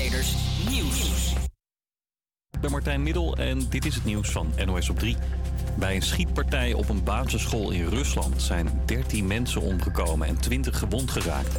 [0.00, 1.32] Nieuws.
[2.50, 5.16] Ik ben Martijn Middel en dit is het nieuws van NOS op 3.
[5.78, 11.10] Bij een schietpartij op een basisschool in Rusland zijn 13 mensen omgekomen en 20 gewond
[11.10, 11.58] geraakt.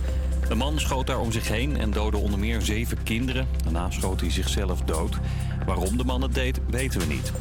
[0.49, 3.47] Een man schoot daar om zich heen en doodde onder meer zeven kinderen.
[3.63, 5.17] Daarna schoot hij zichzelf dood.
[5.65, 7.31] Waarom de man het deed, weten we niet.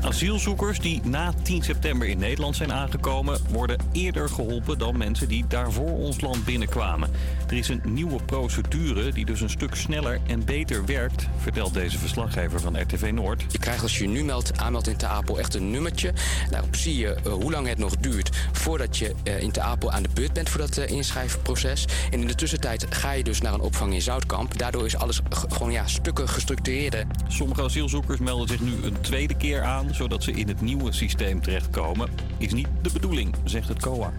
[0.00, 3.40] Asielzoekers die na 10 september in Nederland zijn aangekomen...
[3.50, 7.10] worden eerder geholpen dan mensen die daarvoor ons land binnenkwamen.
[7.48, 11.26] Er is een nieuwe procedure die dus een stuk sneller en beter werkt...
[11.38, 13.44] vertelt deze verslaggever van RTV Noord.
[13.48, 16.12] Je krijgt als je nu meldt, aanmeldt in Te Apel echt een nummertje.
[16.50, 19.92] Daarop zie je uh, hoe lang het nog duurt voordat je uh, in Te Apel
[19.92, 21.84] aan de beurt bent voor dat uh, inschrijfproces.
[22.10, 24.58] En in de tussentijd ga je dus naar een opvang in Zoutkamp.
[24.58, 27.06] Daardoor is alles gewoon ja, stukken gestructureerder.
[27.28, 29.85] Sommige asielzoekers melden zich nu een tweede keer aan...
[29.94, 32.08] zodat ze in het nieuwe systeem terechtkomen.
[32.38, 34.12] Is niet de bedoeling, zegt het COA.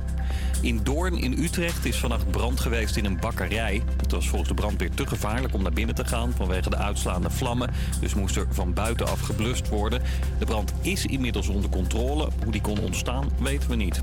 [0.61, 3.81] In Doorn in Utrecht is vannacht brand geweest in een bakkerij.
[3.97, 7.29] Het was volgens de brandweer te gevaarlijk om naar binnen te gaan vanwege de uitslaande
[7.29, 7.69] vlammen.
[7.99, 10.01] Dus moest er van buitenaf geblust worden.
[10.39, 12.27] De brand is inmiddels onder controle.
[12.43, 14.01] Hoe die kon ontstaan weten we niet.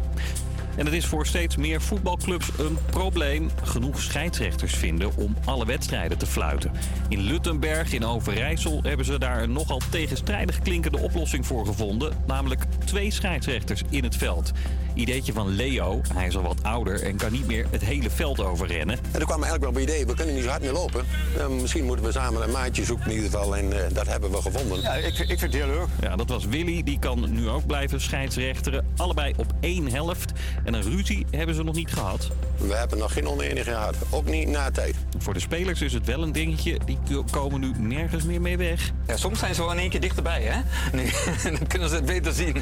[0.77, 6.19] En het is voor steeds meer voetbalclubs een probleem genoeg scheidsrechters vinden om alle wedstrijden
[6.19, 6.73] te fluiten.
[7.09, 12.65] In Luttenberg in Overijssel hebben ze daar een nogal tegenstrijdig klinkende oplossing voor gevonden, namelijk
[12.85, 14.53] twee scheidsrechters in het veld.
[14.95, 18.41] Ideetje van Leo, hij is al wat ouder en kan niet meer het hele veld
[18.41, 18.97] overrennen.
[18.97, 21.05] En toen kwam eigenlijk wel op idee, we kunnen niet zo hard meer lopen.
[21.37, 24.31] Uh, misschien moeten we samen een maatje zoeken in ieder geval en uh, dat hebben
[24.31, 24.81] we gevonden.
[24.81, 25.87] Ja, ik, ik vind het heel leuk.
[26.01, 28.87] Ja, dat was Willy, die kan nu ook blijven scheidsrechteren.
[28.97, 30.33] Allebei op één helft.
[30.65, 32.31] En een ruzie hebben ze nog niet gehad.
[32.57, 34.95] We hebben nog geen oneenigheid gehad, ook niet na tijd.
[35.19, 36.99] Voor de spelers is het wel een dingetje, die
[37.31, 38.91] komen nu nergens meer mee weg.
[39.07, 40.61] Ja, soms zijn ze wel in één keer dichterbij, hè?
[40.97, 41.11] Nu,
[41.59, 42.55] dan kunnen ze het beter zien.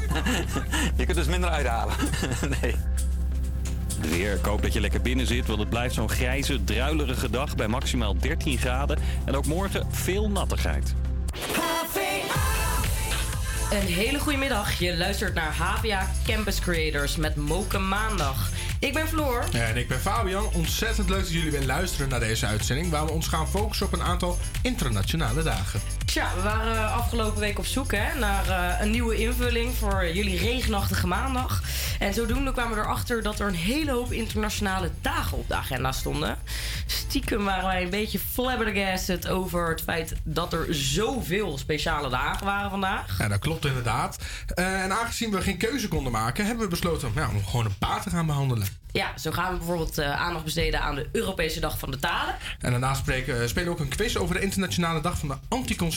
[0.95, 1.95] Je kunt dus minder uithalen.
[2.61, 2.75] nee.
[4.01, 7.29] De weer, ik hoop dat je lekker binnen zit, want het blijft zo'n grijze, druilerige
[7.29, 8.97] dag bij maximaal 13 graden.
[9.25, 10.93] En ook morgen veel nattigheid.
[13.73, 14.79] Een hele goede middag.
[14.79, 18.49] Je luistert naar HVA Campus Creators met Moken Maandag.
[18.79, 19.43] Ik ben Floor.
[19.53, 20.49] En ik ben Fabian.
[20.53, 22.89] Ontzettend leuk dat jullie weer luisteren naar deze uitzending...
[22.89, 25.81] waar we ons gaan focussen op een aantal internationale dagen.
[26.05, 29.73] Tja, we waren afgelopen week op zoek hè, naar uh, een nieuwe invulling...
[29.75, 31.61] voor jullie regenachtige maandag.
[31.99, 35.91] En zodoende kwamen we erachter dat er een hele hoop internationale dagen op de agenda
[35.91, 36.37] stonden.
[36.85, 42.69] Stiekem waren wij een beetje flabbergasted over het feit dat er zoveel speciale dagen waren
[42.69, 43.17] vandaag.
[43.17, 44.17] Ja, dat klopt inderdaad.
[44.55, 47.77] Uh, en aangezien we geen keuze konden maken, hebben we besloten ja, om gewoon een
[47.77, 48.67] paar te gaan behandelen.
[48.91, 52.35] Ja, zo gaan we bijvoorbeeld uh, aandacht besteden aan de Europese Dag van de Talen.
[52.59, 55.92] En daarnaast spreken, spelen we ook een quiz over de Internationale Dag van de Anticonceptie.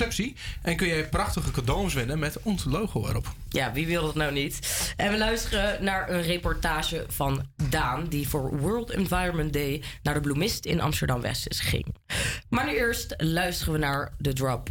[0.62, 3.34] En kun je prachtige cadeaus winnen met ons logo erop.
[3.48, 4.92] Ja, wie wil dat nou niet?
[4.96, 10.20] En we luisteren naar een reportage van Daan, die voor World Environment Day naar de
[10.20, 11.94] Bloemist in Amsterdam-West ging.
[12.48, 14.68] Maar nu eerst luisteren we naar The Drop.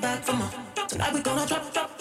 [0.00, 0.50] Back for more.
[0.88, 1.99] Tonight we gonna drop, drop,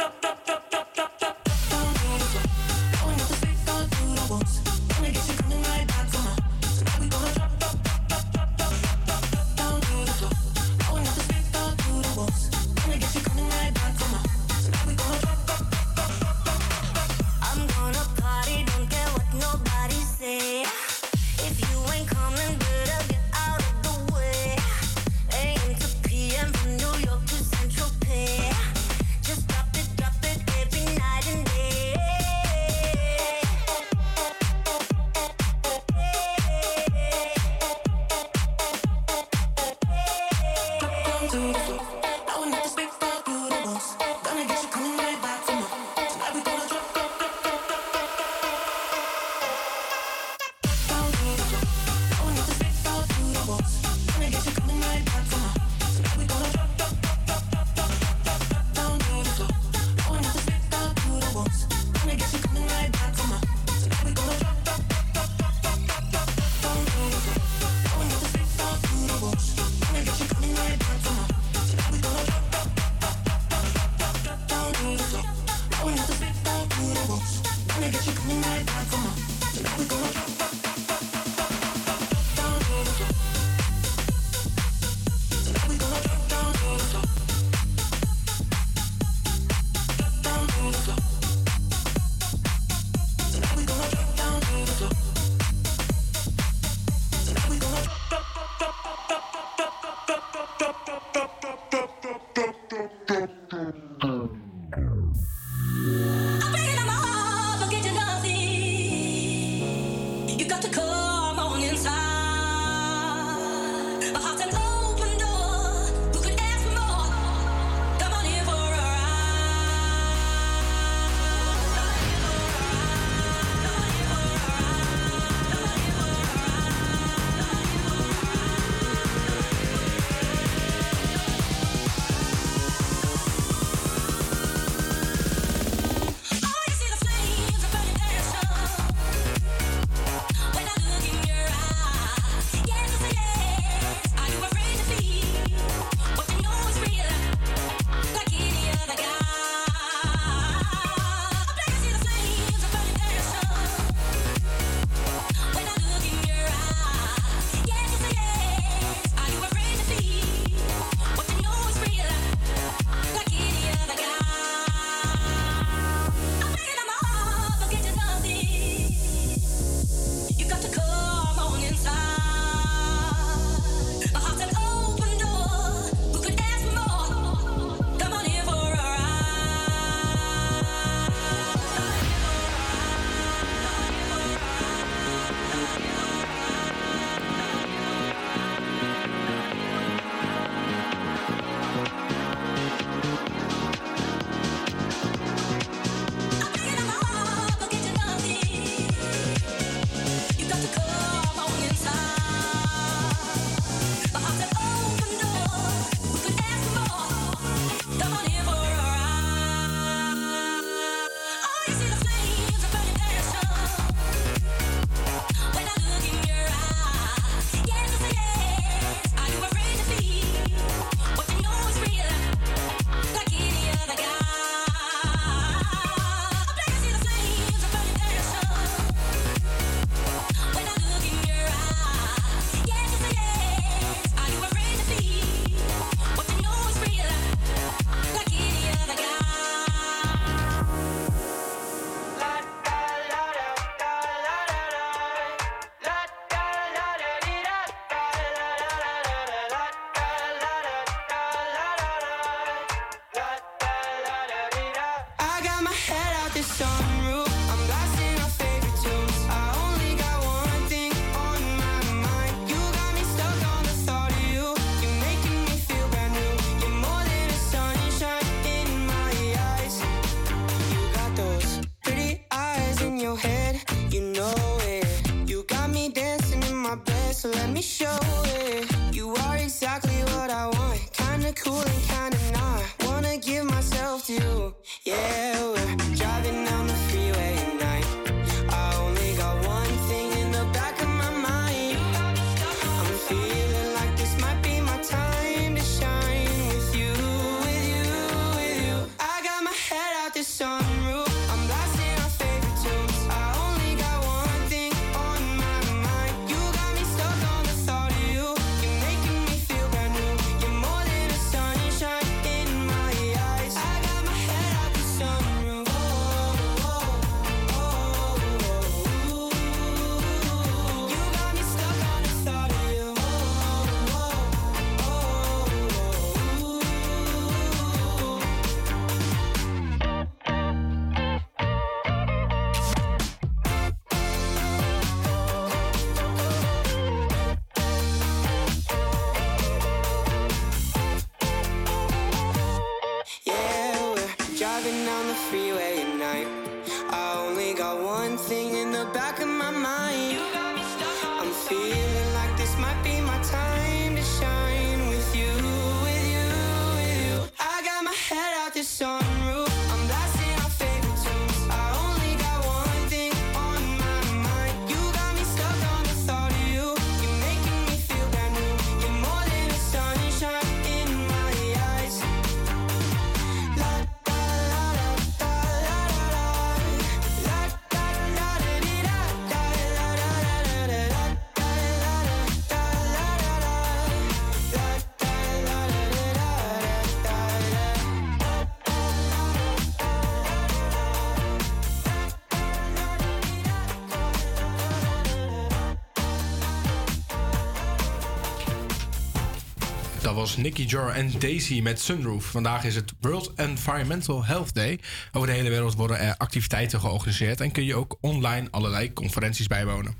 [400.20, 402.26] was Nicky Jor en Daisy met Sunroof.
[402.26, 404.80] Vandaag is het World Environmental Health Day.
[405.12, 409.48] Over de hele wereld worden er activiteiten georganiseerd en kun je ook online allerlei conferenties
[409.48, 409.96] bijwonen.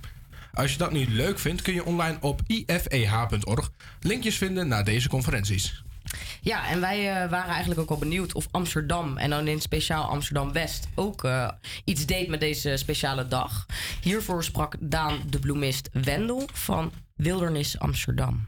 [0.54, 5.10] Als je dat niet leuk vindt, kun je online op ifeh.org linkjes vinden naar deze
[5.10, 5.84] conferenties.
[6.42, 10.04] Ja, en wij eh, waren eigenlijk ook wel benieuwd of Amsterdam, en dan in speciaal
[10.04, 11.50] Amsterdam-West, ook eh,
[11.84, 13.66] iets deed met deze speciale dag.
[14.02, 18.48] Hiervoor sprak Daan de bloemist Wendel van Wildernis Amsterdam.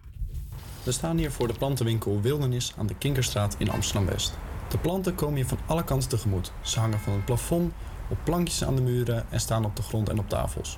[0.83, 4.33] We staan hier voor de plantenwinkel Wildernis aan de Kinkerstraat in Amsterdam-West.
[4.69, 6.51] De planten komen je van alle kanten tegemoet.
[6.61, 7.73] Ze hangen van het plafond,
[8.09, 10.77] op plankjes aan de muren en staan op de grond en op tafels.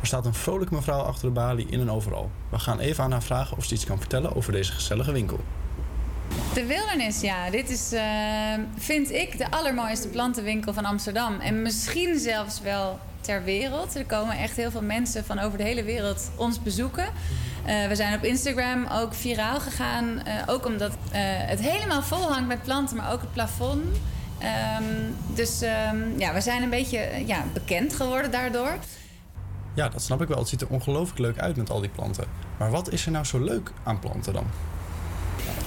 [0.00, 2.30] Er staat een vrolijke mevrouw achter de balie in en overal.
[2.48, 5.40] We gaan even aan haar vragen of ze iets kan vertellen over deze gezellige winkel.
[6.54, 7.50] De wildernis, ja.
[7.50, 8.02] Dit is, eh,
[8.76, 11.40] vind ik, de allermooiste plantenwinkel van Amsterdam.
[11.40, 13.96] En misschien zelfs wel ter wereld.
[13.96, 17.04] Er komen echt heel veel mensen van over de hele wereld ons bezoeken.
[17.64, 20.22] Eh, we zijn op Instagram ook viraal gegaan.
[20.24, 23.84] eh, ook omdat eh, het helemaal vol hangt met planten, maar ook het plafond.
[24.38, 24.84] Ehm,
[25.34, 28.76] dus ehm, ja, we zijn een beetje ja, bekend geworden daardoor.
[29.74, 30.38] Ja, dat snap ik wel.
[30.38, 32.24] Het ziet er ongelooflijk leuk uit met al die planten.
[32.58, 34.46] Maar wat is er nou zo leuk aan planten dan?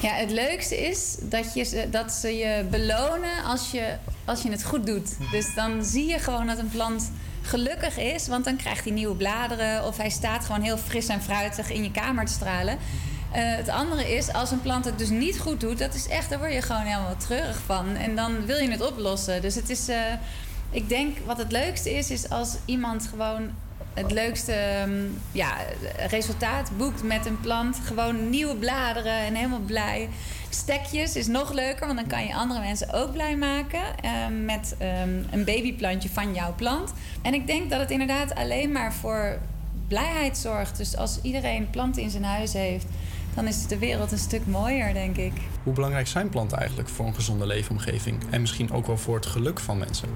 [0.01, 3.95] Ja, het leukste is dat, je, ze- dat ze je belonen als je,
[4.25, 5.15] als je het goed doet.
[5.31, 7.11] Dus dan zie je gewoon dat een plant
[7.43, 11.21] gelukkig is, want dan krijgt hij nieuwe bladeren of hij staat gewoon heel fris en
[11.21, 12.77] fruitig in je kamer te stralen.
[13.31, 16.29] Eh, het andere is, als een plant het dus niet goed doet, dat is echt,
[16.29, 17.95] daar word je gewoon helemaal treurig van.
[17.95, 19.41] En dan wil je het oplossen.
[19.41, 19.97] Dus het is, eh,
[20.69, 23.49] ik denk wat het leukste is, is als iemand gewoon
[23.93, 25.55] het leukste ehm, ja,
[26.07, 27.79] resultaat boekt met een plant.
[27.85, 30.09] Gewoon nieuwe bladeren en helemaal blij.
[30.49, 34.75] Stekjes is nog leuker, want dan kan je andere mensen ook blij maken ehm, met
[34.77, 36.93] ehm, een babyplantje van jouw plant.
[37.21, 39.37] En ik denk dat het inderdaad alleen maar voor
[39.87, 40.77] blijheid zorgt.
[40.77, 42.85] Dus als iedereen planten in zijn huis heeft,
[43.35, 45.33] dan is de wereld een stuk mooier, denk ik.
[45.63, 48.17] Hoe belangrijk zijn planten eigenlijk voor een gezonde leefomgeving?
[48.29, 50.09] En misschien ook wel voor het geluk van mensen?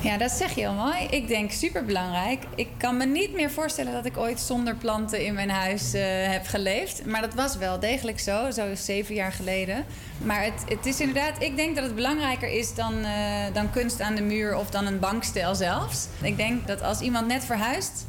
[0.00, 1.06] Ja, dat zeg je heel mooi.
[1.10, 2.42] Ik denk superbelangrijk.
[2.54, 6.02] Ik kan me niet meer voorstellen dat ik ooit zonder planten in mijn huis eh,
[6.30, 7.06] heb geleefd.
[7.06, 9.84] Maar dat was wel degelijk zo, zo zeven jaar geleden.
[10.18, 14.00] Maar het, het is inderdaad, ik denk dat het belangrijker is dan, eh, dan kunst
[14.00, 16.06] aan de muur of dan een bankstel zelfs.
[16.22, 18.06] Ik denk dat als iemand net verhuist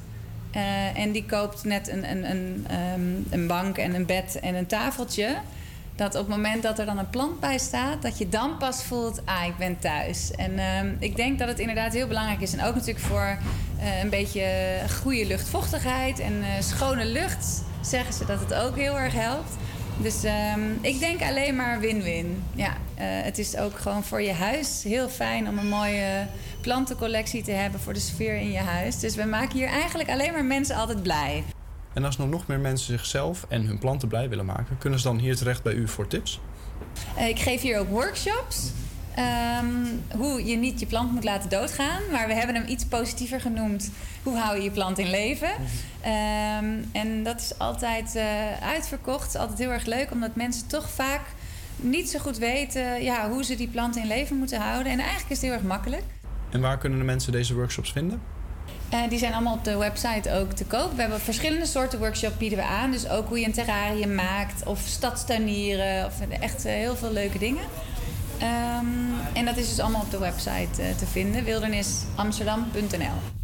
[0.58, 4.56] eh, en die koopt net een, een, een, ehm, een bank en een bed en
[4.56, 5.36] een tafeltje.
[5.96, 8.84] Dat op het moment dat er dan een plant bij staat, dat je dan pas
[8.84, 10.32] voelt, ah, ik ben thuis.
[10.32, 12.54] En ehm, ik denk dat het inderdaad heel belangrijk is.
[12.54, 13.38] En ook natuurlijk voor
[13.80, 14.46] eh, een beetje
[15.02, 19.52] goede luchtvochtigheid en eh, schone lucht zeggen ze dat het ook heel erg helpt.
[19.98, 22.44] Dus ehm, ik denk alleen maar win-win.
[22.56, 26.28] Ja, het is ook gewoon voor je huis heel fijn om een mooie
[26.68, 29.00] plantencollectie te hebben voor de sfeer in je huis.
[29.00, 31.44] Dus we maken hier eigenlijk alleen maar mensen altijd blij.
[31.94, 35.08] En als nou nog meer mensen zichzelf en hun planten blij willen maken, kunnen ze
[35.08, 36.40] dan hier terecht bij u voor tips?
[37.18, 38.72] Eh, ik geef hier ook workshops.
[39.16, 39.66] ehm,
[40.18, 42.02] hoe je niet je plant moet laten doodgaan.
[42.12, 43.92] Maar we hebben hem iets positiever genoemd.
[44.24, 45.52] Hoe hou je je plant in leven?
[46.02, 48.26] Ehm, en dat is altijd eh,
[48.62, 49.36] uitverkocht.
[49.36, 51.22] Altijd heel erg leuk, omdat mensen toch vaak
[51.76, 54.92] niet zo goed weten ja, hoe ze die planten in leven moeten houden.
[54.92, 56.04] En eigenlijk is het heel erg makkelijk.
[56.58, 58.22] En waar kunnen de mensen deze workshops vinden?
[58.90, 60.96] Eh, die zijn allemaal op de website ook te koop.
[60.96, 62.92] We hebben verschillende soorten workshops bieden we aan.
[62.92, 66.06] Dus ook hoe je een terrarium maakt of stadstuinieren.
[66.06, 67.64] Of echt eh, heel veel leuke dingen.
[68.40, 68.86] Ehm,
[69.34, 71.44] en dat is dus allemaal op de website eh, te vinden.
[71.44, 73.38] wildernisamsterdam.nl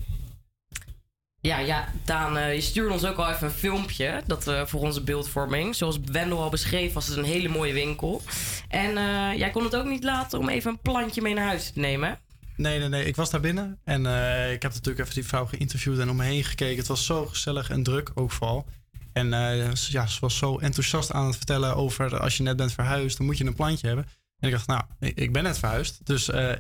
[1.42, 4.82] Ja, ja, Daan, eh, je stuurde ons ook al even een filmpje dat, eh, voor
[4.82, 5.76] onze beeldvorming.
[5.76, 8.22] Zoals Wendel al beschreef, was het een hele mooie winkel.
[8.70, 11.72] En eh, jij kon het ook niet laten om even een plantje mee naar huis
[11.72, 12.20] te nemen.
[12.56, 13.06] Nee, nee, nee.
[13.06, 16.16] Ik was daar binnen en eh, ik heb natuurlijk even die vrouw geïnterviewd en om
[16.16, 16.78] me heen gekeken.
[16.78, 18.66] Het was zo gezellig en druk ook vooral.
[19.14, 22.56] En eh, ze- ja, ze was zo enthousiast aan het vertellen over als je net
[22.56, 24.06] bent verhuisd, dan moet je een plantje hebben.
[24.40, 26.52] En ik dacht, nou, ik ben net verhuisd, dus eh,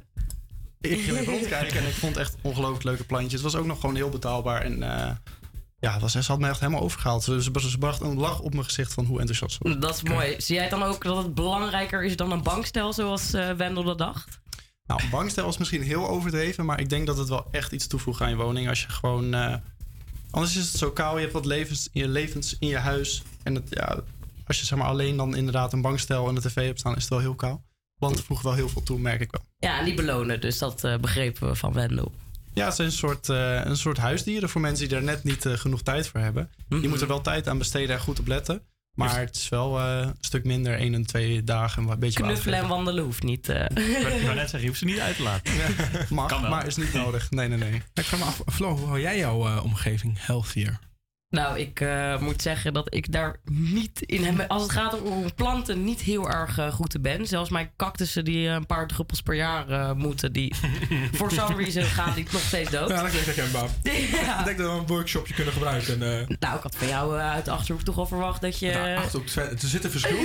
[0.81, 3.33] ik ging even rondkijken en ik vond echt ongelooflijk leuke plantjes.
[3.41, 4.61] Het was ook nog gewoon heel betaalbaar.
[4.61, 5.11] En eh,
[5.79, 7.23] ja, was, ze had me echt helemaal overgehaald.
[7.23, 9.79] Ze, ze, ze bracht een lach op mijn gezicht van hoe enthousiast ze was.
[9.79, 10.35] Dat is mooi.
[10.37, 13.97] Zie jij dan ook dat het belangrijker is dan een bankstel zoals eh, Wendel dat
[13.97, 14.39] dacht?
[14.93, 17.87] Nou, een bankstel is misschien heel overdreven, maar ik denk dat het wel echt iets
[17.87, 18.69] toevoegt aan je woning.
[18.69, 19.33] Als je gewoon.
[19.33, 19.55] eh,
[20.31, 23.23] anders is het zo koud, je hebt wat levens in je, levens in je huis.
[23.43, 23.99] En het, ja,
[24.47, 27.01] als je zeg maar alleen dan inderdaad een bankstel en de tv hebt staan, is
[27.01, 27.59] het wel heel koud.
[27.99, 29.41] Planten voegen wel heel veel toe, merk ik wel.
[29.59, 32.11] Ja, en die belonen, dus dat eh, begrepen we van Wendel.
[32.53, 35.45] Ja, het zijn een soort, eh, een soort huisdieren voor mensen die daar net niet
[35.47, 36.49] genoeg tijd voor hebben.
[36.69, 36.79] Mhm.
[36.79, 38.61] Die moeten er wel tijd aan besteden en goed op letten.
[38.93, 41.89] Maar het is wel eh, een stuk minder, één en twee dagen.
[41.89, 43.49] Een beetje Knuffelen en wandelen hoeft niet.
[43.49, 43.61] eh.
[43.63, 45.53] Ik wou net zeggen, je hoeft ze niet uit te laten.
[46.09, 46.49] Mag, Kan wel.
[46.49, 47.31] maar is niet nodig.
[47.31, 47.81] Nee, nee, nee.
[47.93, 50.79] Ik vraag me af, Flo, hoe hou jij jouw eh, omgeving healthier?
[51.33, 54.49] Nou, ik eh, moet zeggen dat ik daar niet in heb.
[54.49, 57.27] Als het gaat om planten, niet heel erg eh, goed te ben.
[57.27, 60.55] Zelfs mijn cactussen die eh, een paar druppels per jaar moeten, die
[61.17, 62.89] voor some reason gaan die nog steeds dood.
[62.89, 63.69] Ja, dat klinkt herkenbaar.
[64.23, 64.39] Ja.
[64.39, 66.01] Ik denk dat we een workshopje kunnen gebruiken.
[66.01, 68.59] En, eh, Nou, ik had van jou eh, uit de Achterhoek toch al verwacht dat
[68.59, 68.71] je...
[68.71, 69.63] nou, Achterhoek, Twente.
[69.63, 70.17] Er zit een verschil.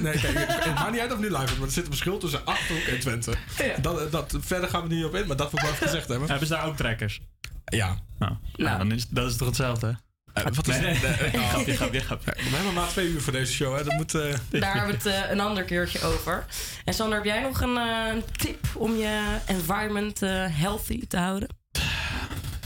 [0.00, 2.18] nee, kijk, het maakt niet uit of nu live is, maar er zit een verschil
[2.18, 3.34] tussen Achterhoek en Twente.
[3.80, 6.08] Dat, dat, verder gaan we niet op in, maar dat wil ik wel even gezegd
[6.08, 6.28] hebben.
[6.28, 7.20] Hebben ze daar ook trekkers?
[7.64, 7.98] Ja.
[8.18, 9.86] Nou, nou, dan is, dat is toch hetzelfde?
[9.86, 9.92] hè?
[10.34, 11.32] Eh, wat is Nee, nee, het?
[11.32, 12.32] nee, grapje, grapje, grapje.
[12.34, 13.84] We hebben maar twee uur voor deze show, hè.
[13.84, 14.14] Dat moet...
[14.14, 16.44] eh, Daar hebben we het eh, een ander keertje over.
[16.84, 21.48] En Sander, heb jij nog een eh, tip om je environment healthy te houden?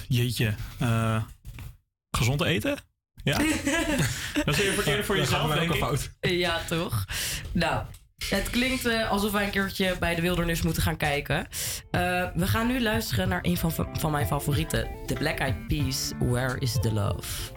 [0.08, 0.54] Jeetje.
[0.78, 1.22] eh,
[2.10, 2.76] gezond eten?
[3.24, 3.36] Ja.
[4.44, 5.78] dat is eerder, eerder voor jezelf, denk ik.
[5.78, 6.10] fout.
[6.20, 7.04] Ja, toch?
[7.52, 7.82] Nou,
[8.28, 11.46] het klinkt alsof wij een keertje bij de wildernis moeten gaan kijken.
[11.90, 12.00] Eh,
[12.34, 14.88] we gaan nu luisteren naar een van, van mijn favorieten.
[15.06, 17.56] The Black Eyed Peas, Where is the Love?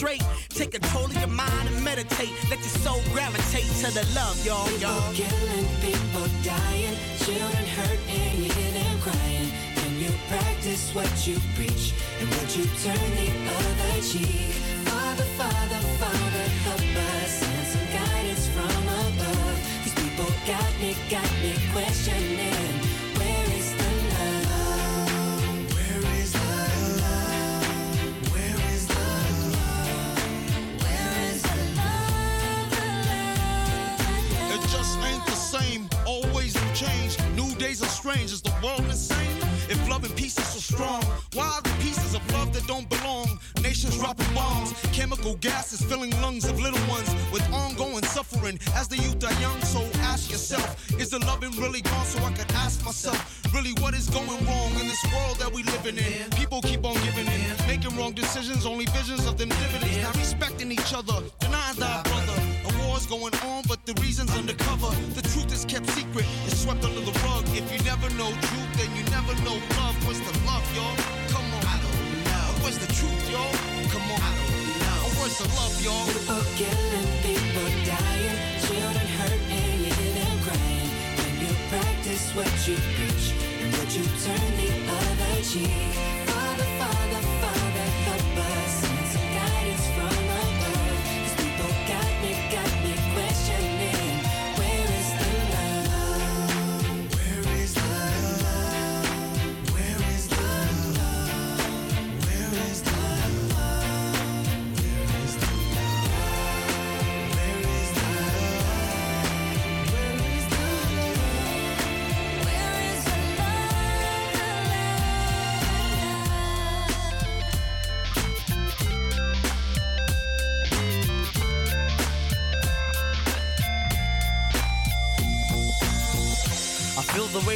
[0.00, 2.32] Take control of your mind and meditate.
[2.48, 5.12] Let your soul gravitate to the love, y'all, y'all.
[5.12, 9.52] People killing, people dying, children hurt and you hear them crying.
[9.76, 14.56] Can you practice what you preach and would you turn the other cheek?
[14.88, 19.84] Father, Father, Father, help us and some guidance from above.
[19.84, 22.29] These people got me, got me questioning.
[35.50, 35.88] Same.
[36.06, 37.18] Always new change.
[37.34, 38.30] New days are strange.
[38.32, 39.36] Is the world insane?
[39.68, 41.02] If love and peace is so strong,
[41.34, 43.38] why are the pieces of love that don't belong?
[43.62, 48.96] Nations dropping bombs, chemical gases filling lungs of little ones with ongoing suffering as the
[48.96, 49.60] youth are young.
[49.62, 49.80] So
[50.12, 50.68] ask yourself,
[51.00, 52.06] is the loving really gone?
[52.06, 53.18] So I could ask myself,
[53.52, 56.30] really, what is going wrong in this world that we living in?
[56.30, 60.02] People keep on giving in, making wrong decisions, only visions of them dividends.
[60.02, 62.49] Not respecting each other, denying thy brother.
[62.90, 64.90] War's going on, but the reason's undercover.
[65.14, 67.46] The truth is kept secret, it's swept under the rug.
[67.54, 69.94] If you never know truth, then you never know love.
[70.02, 70.96] What's the love, y'all?
[71.30, 71.62] Come on.
[71.70, 72.46] I don't know.
[72.66, 73.54] Where's the truth, y'all?
[73.94, 74.18] Come on.
[74.18, 75.22] I don't know.
[75.22, 76.02] Where's the love, y'all?
[76.10, 80.90] People killing, people dying, children hurt and hear them crying.
[81.14, 83.26] When you practice what you preach,
[83.62, 86.19] and would you turn the other cheek?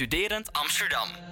[0.00, 1.29] Studerend Amsterdam.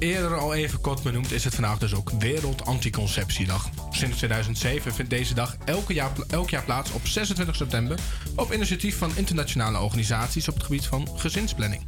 [0.00, 3.68] Eerder al even kort benoemd is het vandaag dus ook Wereld Anticonceptiedag.
[3.90, 7.98] Sinds 2007 vindt deze dag elke jaar, elk jaar plaats op 26 september
[8.36, 11.82] op initiatief van internationale organisaties op het gebied van gezinsplanning.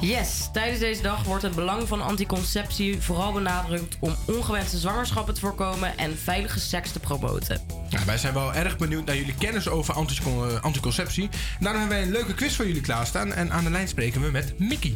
[0.00, 5.40] Yes, tijdens deze dag wordt het belang van anticonceptie vooral benadrukt om ongewenste zwangerschappen te
[5.40, 7.60] voorkomen en veilige seks te promoten.
[7.88, 11.28] Ja, wij zijn wel erg benieuwd naar jullie kennis over anticon- eh, anticonceptie.
[11.60, 14.30] Daarom hebben wij een leuke quiz voor jullie klaarstaan en aan de lijn spreken we
[14.30, 14.94] met Mickey.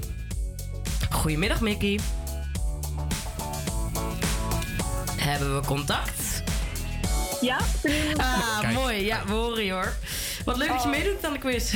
[1.11, 1.99] Goedemiddag, Mickey.
[5.31, 6.43] Hebben we contact?
[7.41, 7.59] Ja,
[8.17, 8.73] Ah, Kijk.
[8.75, 9.05] mooi.
[9.05, 9.93] Ja, we horen je hoor.
[10.45, 10.95] Wat leuk dat je Oh.
[10.95, 11.73] meedoet aan de quiz.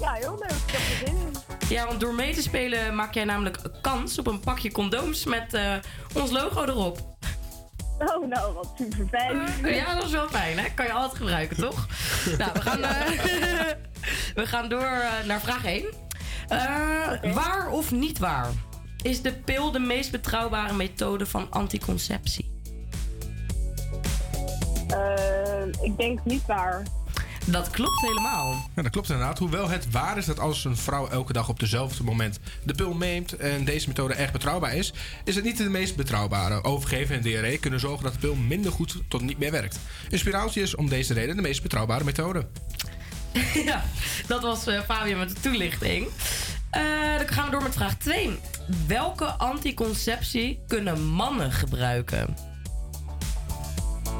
[0.00, 0.50] Ja, heel leuk.
[0.66, 1.32] Ik heb er zin in.
[1.68, 5.54] Ja, want door mee te spelen maak jij namelijk kans op een pakje condooms met
[5.54, 5.74] eh,
[6.14, 6.98] ons logo erop.
[7.98, 9.40] Oh, nou, wat super fijn.
[9.74, 10.64] Ja, dat is wel fijn, hè?
[10.74, 11.86] Kan je altijd gebruiken, toch?
[12.38, 13.06] nou, we gaan, eh,
[14.40, 15.84] we gaan door eh, naar vraag 1.
[16.48, 16.58] Eh,
[17.34, 18.46] Waar of niet waar
[19.02, 22.50] is de pil de meest betrouwbare methode van anticonceptie?
[24.88, 26.82] Eh, ik denk niet waar.
[27.46, 28.70] Dat klopt helemaal.
[28.76, 29.38] Ja, dat klopt inderdaad.
[29.38, 32.96] Hoewel het waar is dat als een vrouw elke dag op dezelfde moment de pil
[32.96, 34.92] neemt en deze methode erg betrouwbaar is,
[35.24, 36.64] is het niet de meest betrouwbare.
[36.64, 39.78] Overgeven en diarree kunnen zorgen dat de pil minder goed tot niet meer werkt.
[40.10, 42.46] Een spiraaltje is om deze reden de meest betrouwbare methode.
[43.64, 43.84] ja,
[44.26, 46.08] dat was eh, Fabian met de toelichting.
[46.70, 46.82] Eh,
[47.18, 48.38] dan gaan we door met vraag 2.
[48.86, 52.36] Welke anticonceptie kunnen mannen gebruiken?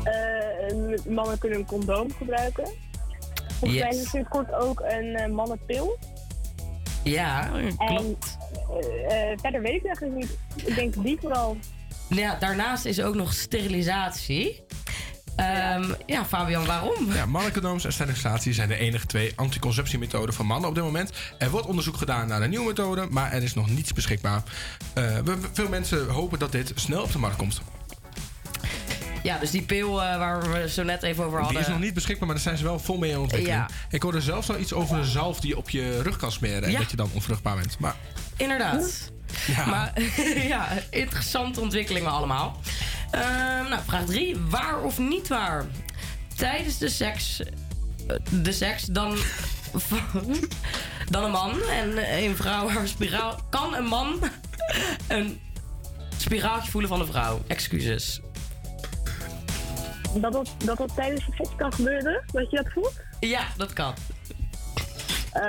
[0.04, 2.64] Eh, mannen kunnen een condoom gebruiken.
[3.58, 4.02] Volgens mij Yes.
[4.02, 5.98] is sinds kort ook een eh, mannenpil.
[7.04, 8.36] Ja, klopt.
[9.08, 10.38] En verder weet ik eigenlijk niet.
[10.66, 11.56] Ik denk die vooral.
[12.08, 14.64] Ja, daarnaast is ook nog sterilisatie.
[15.40, 16.24] Ehm, ja.
[16.24, 17.12] Fabian, waarom?
[17.12, 17.26] Ja,
[17.85, 21.12] en sterilisatie zijn de enige twee anticonceptiemethoden van mannen op dit moment.
[21.38, 24.42] Er wordt onderzoek gedaan naar een nieuwe methode, maar er is nog niets beschikbaar.
[24.92, 27.61] Eh, we, veel mensen hopen dat dit snel op de markt komt.
[29.22, 31.57] Ja, dus die pil eh, waar we zo net even over hadden.
[31.57, 33.59] Die is nog niet beschikbaar, maar daar zijn ze wel vol mee aan ontwikkeling.
[33.59, 33.68] Ja.
[33.90, 36.62] Ik hoorde zelfs al iets over een zalf die je op je rug kan smeren
[36.62, 36.79] en Ja.
[36.79, 37.79] dat je dan onvruchtbaar bent.
[37.79, 37.96] Maar
[38.37, 39.11] Inderdaad.
[39.46, 39.66] Ja.
[39.66, 39.92] Maar
[40.55, 42.61] ja, interessante ontwikkelingen allemaal.
[43.10, 44.36] Ehm, nou, vraag 3.
[44.48, 45.64] Waar of niet waar?
[46.36, 47.40] Tijdens de seks.
[47.40, 49.16] eh, De seks dan.
[51.10, 53.38] dan een man en een vrouw haar spiraal.
[53.50, 54.18] Kan een man
[55.08, 55.40] een
[56.16, 57.40] spiraaltje voelen van een vrouw?
[57.46, 58.20] Excuses.
[60.14, 62.22] Dat dat, dat dat tijdens de seks kan gebeuren?
[62.32, 62.92] Dat je dat voelt?
[63.20, 63.94] Ja, dat kan.
[65.32, 65.42] Eh,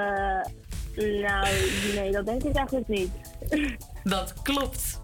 [0.96, 1.48] nou,
[1.96, 3.12] nee, dat denk ik eigenlijk niet.
[4.04, 5.00] Dat klopt.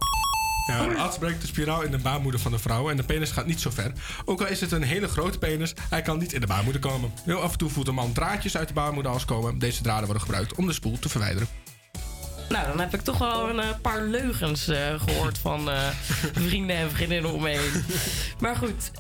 [0.68, 3.32] Ja, een arts breekt de spiraal in de baarmoeder van de vrouw en de penis
[3.32, 3.92] gaat niet zo ver.
[4.26, 7.12] Ook al is het een hele grote penis, hij kan niet in de baarmoeder komen.
[7.24, 9.60] Heel af en toe voelt een man draadjes uit de baarmoeder komen.
[9.60, 11.48] Deze draden worden gebruikt om de spoel te verwijderen.
[12.50, 15.88] Nou, dan heb ik toch wel een eh, paar leugens eh, gehoord van eh,
[16.48, 17.84] vrienden en vriendinnen om me heen.
[18.40, 18.92] Maar goed,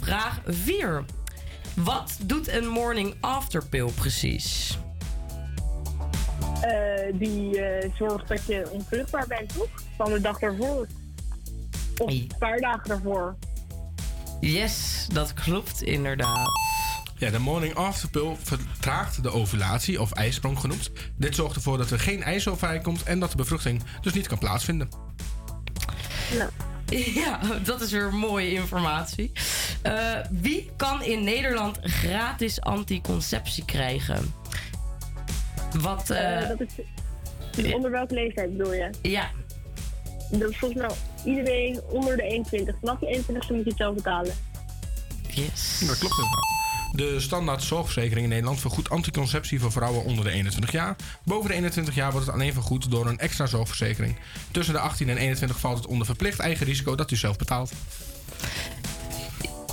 [0.00, 1.04] vraag 4.
[1.74, 4.78] Wat doet een morning after pill precies?
[6.64, 9.68] Eh, die eh, zorgt dat je onvruchtbaar bent, toch?
[9.96, 10.86] Van de dag daarvoor.
[11.98, 13.36] Of een paar dagen daarvoor.
[14.40, 16.48] Yes, dat klopt inderdaad.
[17.16, 20.90] Ja, de morning after pill vertraagt de ovulatie, of ijsprong genoemd.
[21.16, 24.38] Dit zorgt ervoor dat er geen ijzel vrijkomt en dat de bevruchting dus niet kan
[24.38, 24.88] plaatsvinden.
[27.14, 29.32] Ja, dat is weer mooie informatie.
[29.82, 34.34] Eh, wie kan in Nederland gratis anticonceptie krijgen?
[35.80, 36.10] Wat.
[36.10, 36.68] eh, Eh, dat is,
[37.56, 38.90] dus onder welke leeftijd bedoel je?
[39.02, 39.30] Ja.
[40.30, 40.90] Dat is volgens mij
[41.24, 42.74] iedereen onder de 21.
[42.80, 44.34] Vanaf de 21 moet je het zelf betalen.
[45.28, 45.82] Yes.
[45.86, 46.52] Dat klopt inderdaad.
[46.92, 50.96] De standaard zorgverzekering in Nederland vergoedt anticonceptie voor vrouwen onder de 21 jaar.
[51.24, 54.16] Boven de 21 jaar wordt het alleen vergoed door een extra zorgverzekering.
[54.50, 57.72] Tussen de 18 en 21 valt het onder verplicht eigen risico dat u zelf betaalt.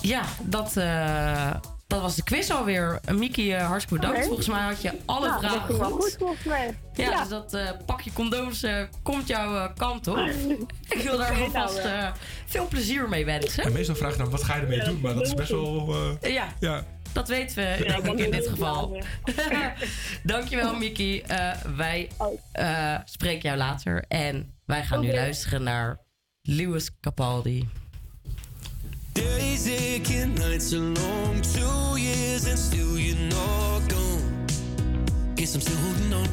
[0.01, 1.51] Ja, dat, eh,
[1.91, 2.99] dat was de quiz alweer.
[3.10, 4.25] Uh, Miki, eh, hartstikke bedankt.
[4.25, 6.01] Volgens mij had je alle Nou, dat vragen wel goed.
[6.04, 6.77] goed volgens mij.
[6.93, 7.19] Ja, Ja.
[7.19, 10.17] dus dat eh, pakje condooms eh, komt jouw eh, kant op.
[10.97, 12.06] Ik wil daar alvast nou, eh.
[12.06, 12.13] eh,
[12.45, 13.63] veel plezier mee wensen.
[13.63, 15.95] En meestal vraag je dan wat ga je ermee doen, maar dat is best wel.
[16.21, 16.84] eh, Ja, ja.
[17.12, 19.04] dat weten we Ja, denk ik dat in dit geval.
[20.23, 21.21] Dankjewel Miki.
[21.21, 22.10] Eh, wij
[22.51, 24.04] eh, spreken jou later.
[24.08, 25.99] En wij gaan nu luisteren naar
[26.41, 27.69] Lewis Capaldi.
[29.13, 34.45] Days aching, nights are long, two years and still you're not gone.
[35.36, 36.30] Guess I'm still holding on.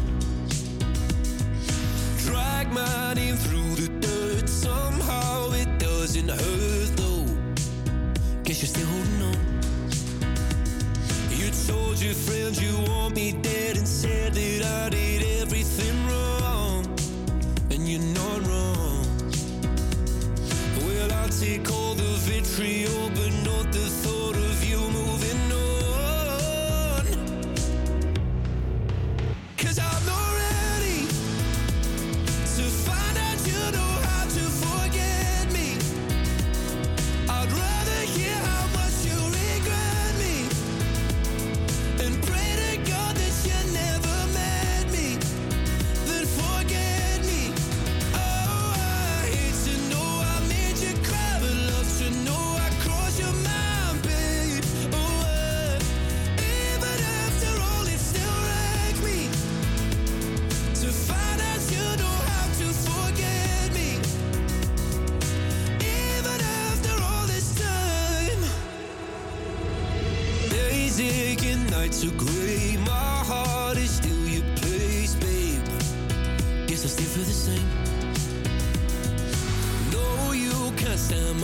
[2.19, 7.27] Drag my name through the dirt, somehow it doesn't hurt though.
[8.45, 9.39] Guess you're still holding on.
[11.31, 16.87] You told your friends you want me dead and said that I did everything wrong,
[17.73, 18.78] and you're not wrong.
[21.29, 24.18] I'll take all the vitriol, but not the thought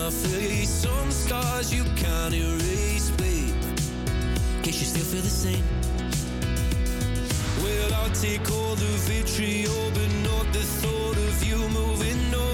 [0.05, 0.69] my face.
[0.69, 3.55] Some scars you can't erase, babe.
[4.63, 5.65] Guess you still feel the same.
[7.63, 12.54] Well, I'll take all the vitriol, but not the thought of you moving on.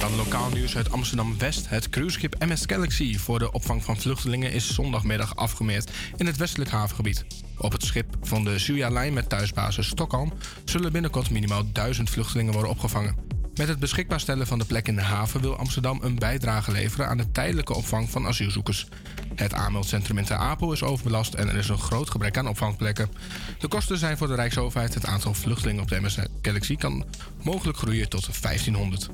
[0.00, 1.68] En dan lokaal nieuws uit Amsterdam-West.
[1.68, 6.70] Het cruiseschip MS Galaxy voor de opvang van vluchtelingen is zondagmiddag afgemeerd in het westelijk
[6.70, 7.24] havengebied.
[7.56, 10.32] Op het schip van de Suja-lijn met thuisbasis Stockholm
[10.64, 13.16] zullen binnenkort minimaal duizend vluchtelingen worden opgevangen.
[13.54, 17.08] Met het beschikbaar stellen van de plek in de haven wil Amsterdam een bijdrage leveren
[17.08, 18.86] aan de tijdelijke opvang van asielzoekers.
[19.34, 23.10] Het aanmeldcentrum in Ter Apel is overbelast en er is een groot gebrek aan opvangplekken.
[23.58, 24.94] De kosten zijn voor de Rijksoverheid.
[24.94, 27.04] Het aantal vluchtelingen op de MS Galaxy kan
[27.42, 29.10] mogelijk groeien tot 1500.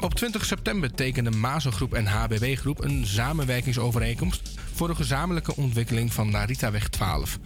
[0.00, 6.30] Op 20 september tekenden Mazengroep en HBB Groep een samenwerkingsovereenkomst voor de gezamenlijke ontwikkeling van
[6.30, 7.38] Naritaweg 12.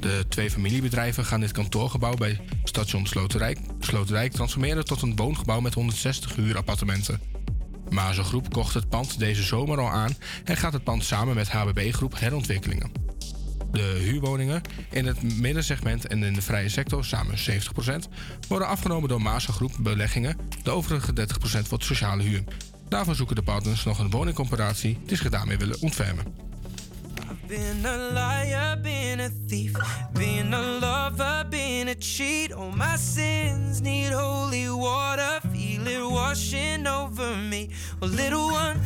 [0.00, 5.74] De twee familiebedrijven gaan dit kantoorgebouw bij station Sloterdijk, Sloterdijk transformeren tot een woongebouw met
[5.74, 7.20] 160 huurappartementen.
[7.90, 11.92] Mazengroep kocht het pand deze zomer al aan en gaat het pand samen met HBB
[11.92, 13.05] Groep herontwikkelingen.
[13.72, 18.08] De huurwoningen in het middensegment en in de vrije sector, samen 70%,
[18.48, 20.36] worden afgenomen door Maasa Groep Beleggingen.
[20.62, 22.44] De overige 30% wordt sociale huur.
[22.88, 26.24] Daarvoor zoeken de partners nog een woningcomparatie die zich daarmee willen ontfermen.
[27.46, 29.72] Been a liar, been a thief,
[30.12, 32.52] been a lover, been a cheat.
[32.52, 37.68] All my sins need holy water, feel washing over me.
[38.00, 38.80] Little one,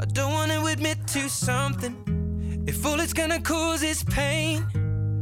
[0.00, 2.19] I don't want to admit to something.
[2.66, 4.66] If all it's gonna cause is pain,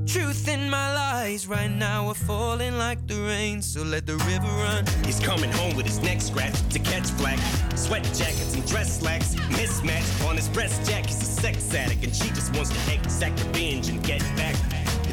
[0.06, 3.62] truth in my lies right now are falling like the rain.
[3.62, 4.84] So let the river run.
[5.04, 7.38] He's coming home with his neck scratched to catch black.
[7.76, 9.36] Sweat jackets and dress slacks.
[9.50, 11.06] mismatched on his breast jack.
[11.06, 14.56] He's a sex addict and she just wants to exact revenge and get back.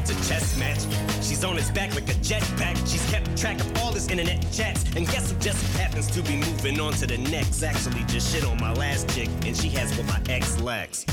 [0.08, 0.78] It's a chess match.
[1.20, 2.76] She's on his back like a jetpack.
[2.88, 4.84] She's kept track of all his internet chats.
[4.94, 7.64] And guess who just happens to be moving on to the next?
[7.64, 11.04] Actually, just shit on my last chick, and she has what my ex lacks.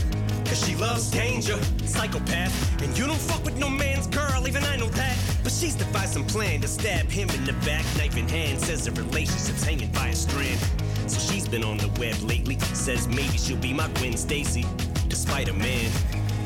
[0.46, 2.84] Cause she loves danger, psychopath.
[2.84, 5.18] And you don't fuck with no man's girl, even I know that.
[5.42, 8.60] But she's devised some plan to stab him in the back, knife in hand.
[8.62, 10.60] Says the relationship's hanging by a strand.
[11.08, 12.60] So she's been on the web lately.
[12.76, 14.66] Says maybe she'll be my Gwen Stacy,
[15.08, 15.90] despite a man.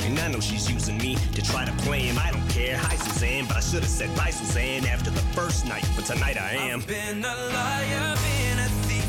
[0.01, 2.17] And I know she's using me to try to play him.
[2.19, 2.77] I don't care.
[2.77, 5.87] Hi, Suzanne, but I should have said bye, Suzanne, after the first night.
[5.95, 6.79] But tonight I am.
[6.79, 9.07] I've Been a liar, been a thief,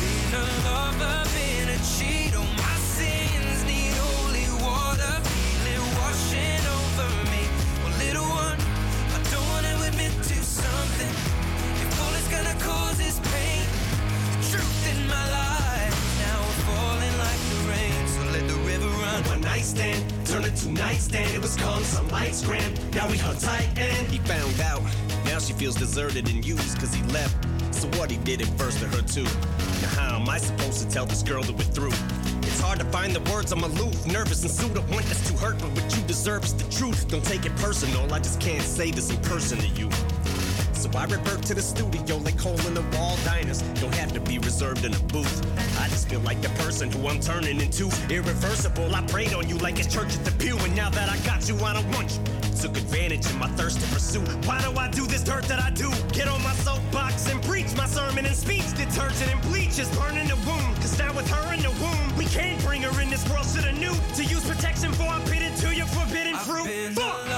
[0.00, 2.32] been a lover, been a cheat.
[2.34, 7.42] Oh, my sins need holy water, feel it washing over me.
[7.82, 11.14] Well, little one, I don't wanna admit to something.
[11.82, 13.64] If all it's gonna cause is pain,
[14.50, 15.59] truth in my life
[19.10, 21.34] One night stand, turn it to nightstand.
[21.34, 22.78] It was calm, some lights grand.
[22.94, 24.82] Now we hung tight and he found out.
[25.24, 27.36] Now she feels deserted and used cause he left.
[27.74, 29.24] So what he did it first to her too.
[29.82, 31.92] Now how am I supposed to tell this girl that we're through?
[32.42, 35.36] It's hard to find the words, I'm aloof, nervous and sued up, want us to
[35.36, 37.08] hurt, but what you deserve is the truth.
[37.08, 39.88] Don't take it personal, I just can't say this in person to you.
[40.80, 43.60] So I revert to the studio like hole in the wall diners.
[43.82, 45.44] Don't have to be reserved in a booth.
[45.78, 47.90] I just feel like the person who I'm turning into.
[48.08, 50.56] Irreversible, I prayed on you like it's church at the pew.
[50.56, 52.20] And now that I got you, I don't want you.
[52.62, 54.22] Took advantage of my thirst to pursue.
[54.48, 55.90] Why do I do this dirt that I do?
[56.14, 58.64] Get on my soapbox and preach my sermon and speech.
[58.74, 60.76] Detergent and bleach is burning the wound.
[60.76, 63.44] Cause now with her in the womb, we can't bring her in this world.
[63.52, 63.92] to the new.
[64.14, 66.66] to use protection for I bit to your forbidden fruit.
[66.96, 67.29] Fuck!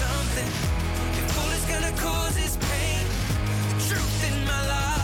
[0.00, 0.50] Something.
[1.20, 3.06] If all it's gonna cause is pain,
[3.70, 5.03] the truth in my life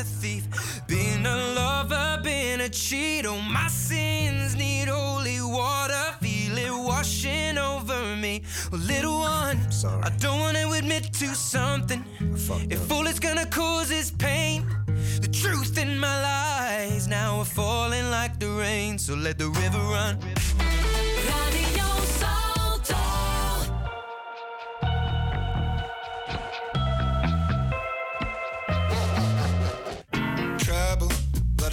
[0.00, 0.44] A thief,
[0.86, 3.26] been a lover, been a cheat.
[3.26, 8.42] Oh, my sins need holy water, feel it washing over me.
[8.72, 9.58] Well, little one,
[10.02, 12.02] I don't wanna admit to something.
[12.70, 14.64] If all it's gonna cause is pain,
[15.20, 18.98] the truth in my lies now we're falling like the rain.
[18.98, 20.18] So let the river run.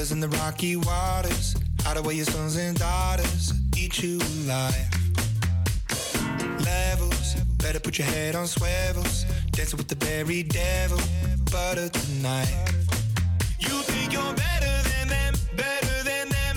[0.08, 1.56] Blood in the rocky waters.
[1.82, 4.88] Hide away your sons and daughters, eat you alive.
[6.64, 9.26] Levels, better put your head on swivels.
[9.52, 11.00] Dancing with the very devil,
[11.52, 12.54] butter tonight.
[13.60, 16.56] You think you're better than them, better than them.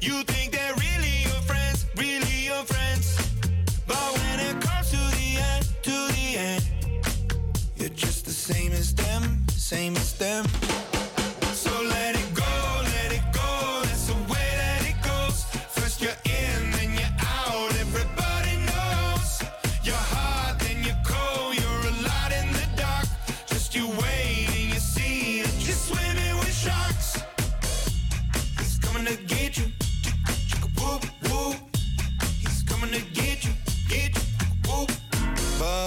[0.00, 3.16] You think they're really your friends, really your friends.
[3.86, 6.64] But when it comes to the end, to the end,
[7.76, 10.46] you're just the same as them, same as them.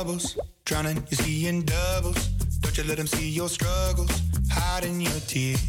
[0.03, 2.27] Bubbles, drowning, you see in doubles.
[2.59, 4.11] Don't you let him see your struggles,
[4.51, 5.63] hiding your tears.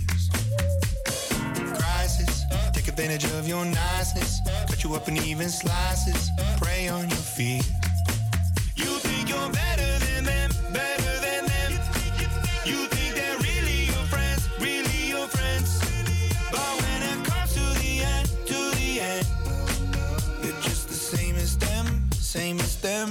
[1.79, 4.41] Crisis, take advantage of your niceness.
[4.69, 6.31] Cut you up in even slices,
[6.61, 7.61] prey on your fear.
[8.75, 11.73] You think you're better than them, better than them.
[12.67, 15.79] You think they're really your friends, really your friends.
[16.51, 19.27] But when it comes to the end, to the end,
[20.43, 23.11] you're just the same as them, same as them.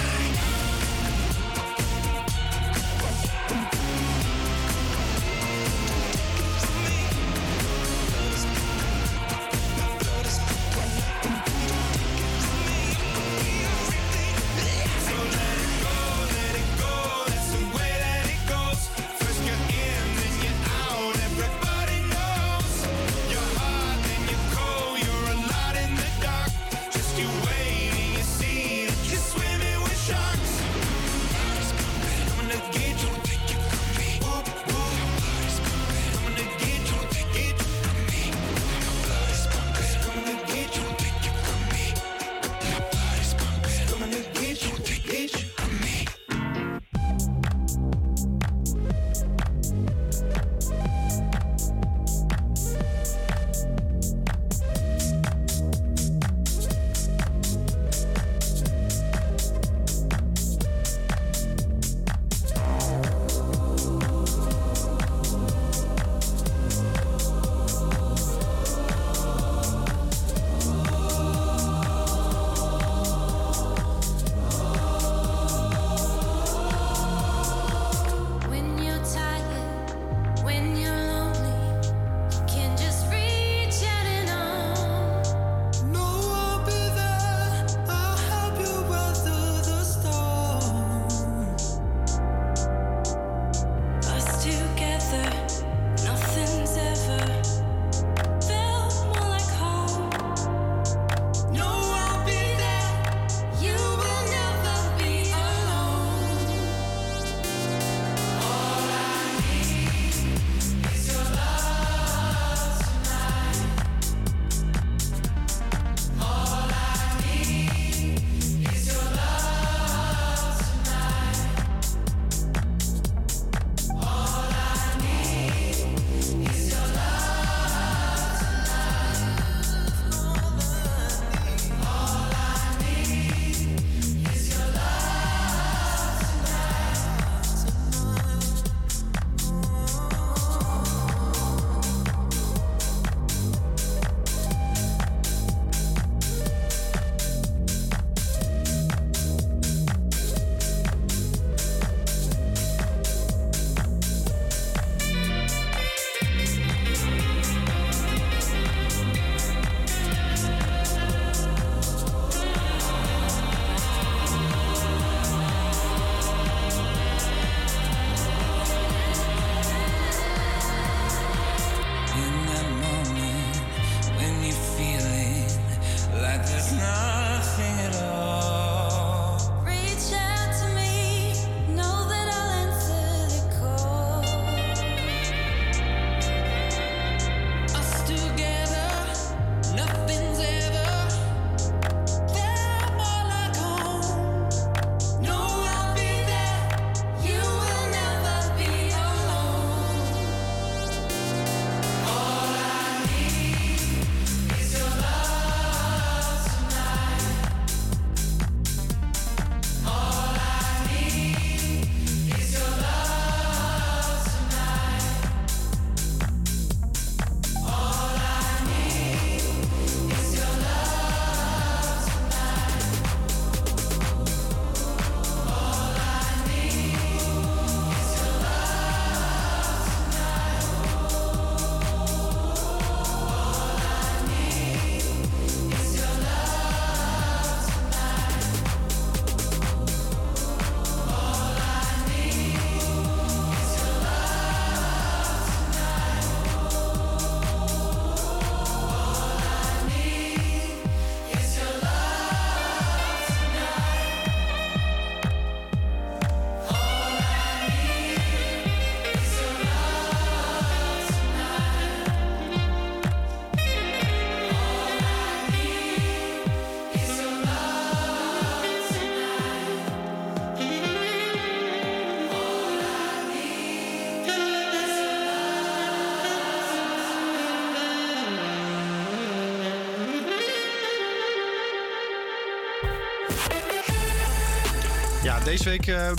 [285.51, 286.11] Deze week eh,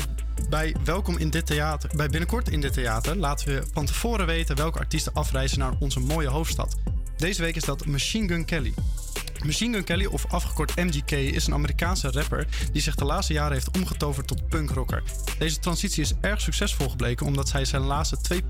[0.48, 4.56] bij Welkom in dit theater, bij Binnenkort in dit theater, laten we van tevoren weten
[4.56, 6.76] welke artiesten afreizen naar onze mooie hoofdstad.
[7.16, 8.74] Deze week is dat Machine Gun Kelly.
[9.44, 13.52] Machine Gun Kelly, of afgekort MGK, is een Amerikaanse rapper die zich de laatste jaren
[13.52, 15.02] heeft omgetoverd tot punkrocker.
[15.38, 18.42] Deze transitie is erg succesvol gebleken omdat hij zijn laatste twee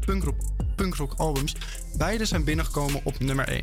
[0.77, 1.55] punkrock, albums
[1.97, 3.63] beide zijn binnengekomen op nummer 1.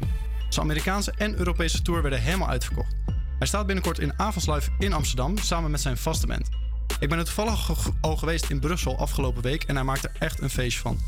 [0.50, 2.96] Zijn Amerikaanse en Europese tour werden helemaal uitverkocht.
[3.38, 6.59] Hij staat binnenkort in Avonds Live in Amsterdam samen met zijn vaste band.
[7.00, 7.70] Ik ben er toevallig
[8.02, 11.00] al geweest in Brussel afgelopen week en hij maakt er echt een feestje van.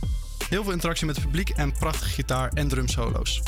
[0.49, 3.41] Heel veel interactie met het publiek en prachtige gitaar en drumsolo's.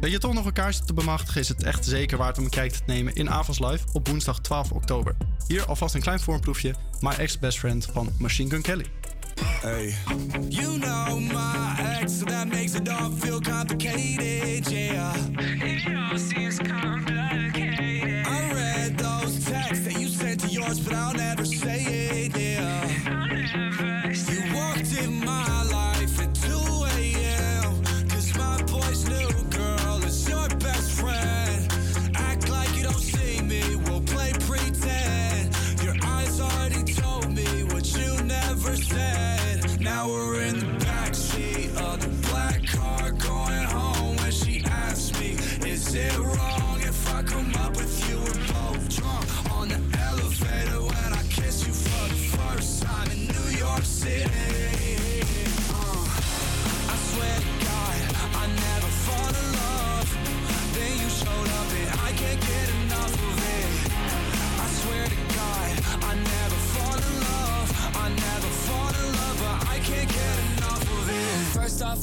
[0.00, 2.50] Wil je toch nog een kaartje te bemachtigen, is het echt zeker waard om een
[2.50, 5.16] kijkje te nemen in Avonds Live op woensdag 12 oktober.
[5.46, 8.86] Hier alvast een klein voorproefje, My Ex-Best Friend van Machine Gun Kelly.
[9.60, 9.94] Hey.
[10.48, 15.14] You know my ex, so that makes it all feel complicated, yeah.
[15.38, 17.71] It all seems complicated.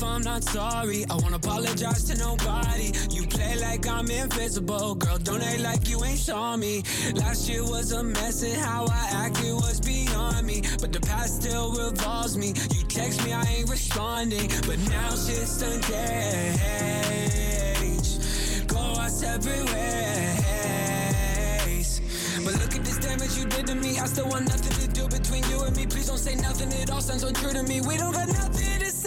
[0.03, 1.05] Off, I'm not sorry.
[1.09, 2.91] I won't apologize to nobody.
[3.11, 4.95] You play like I'm invisible.
[4.95, 6.83] Girl, don't act like you ain't saw me.
[7.13, 10.61] Last year was a mess, and how I acted was beyond me.
[10.81, 12.53] But the past still revolves me.
[12.71, 14.49] You text me, I ain't responding.
[14.67, 16.59] But now shit's done changed.
[18.67, 19.99] Go our separate ways.
[22.43, 23.99] But look at this damage you did to me.
[23.99, 25.85] I still want nothing to do between you and me.
[25.85, 26.71] Please don't say nothing.
[26.71, 27.81] It all sounds untrue to me.
[27.81, 28.98] We don't got nothing to say.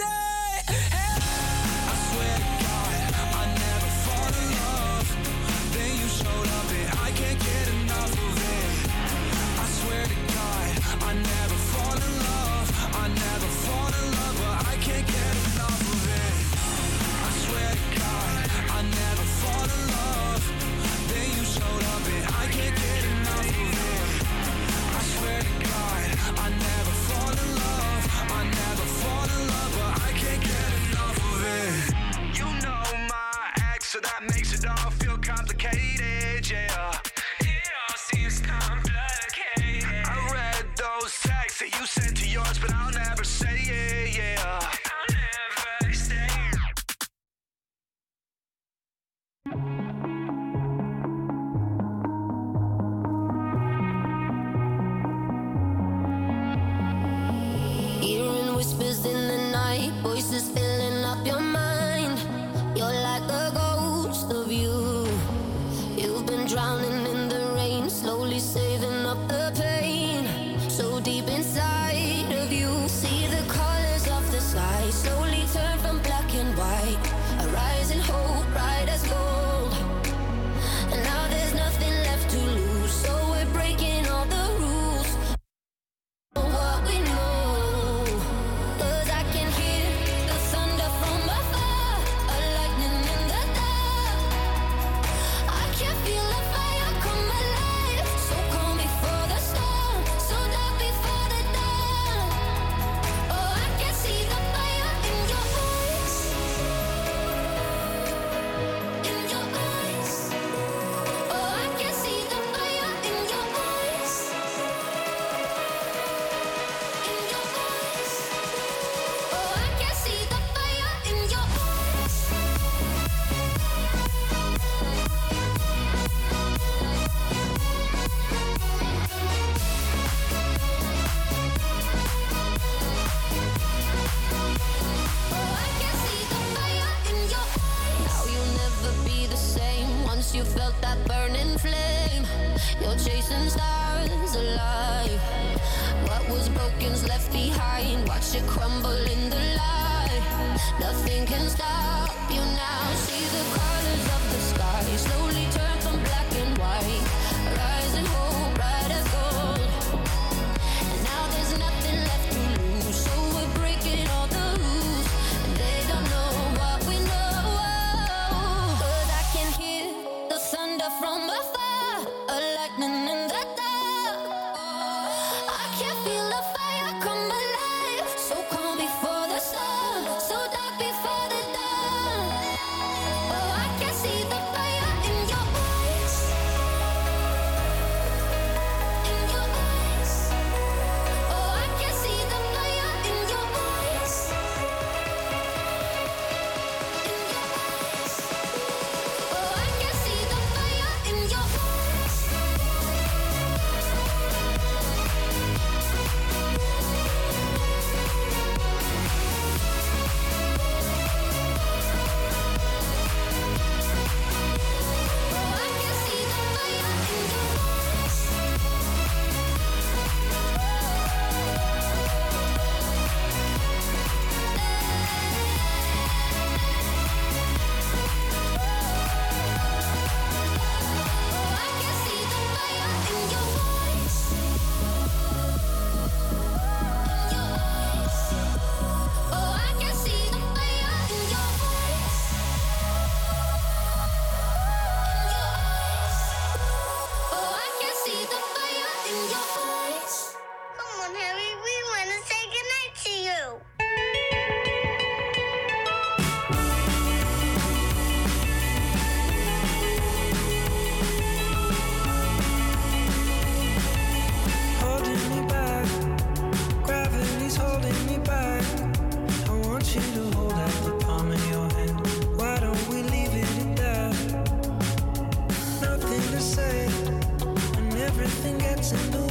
[278.83, 279.22] So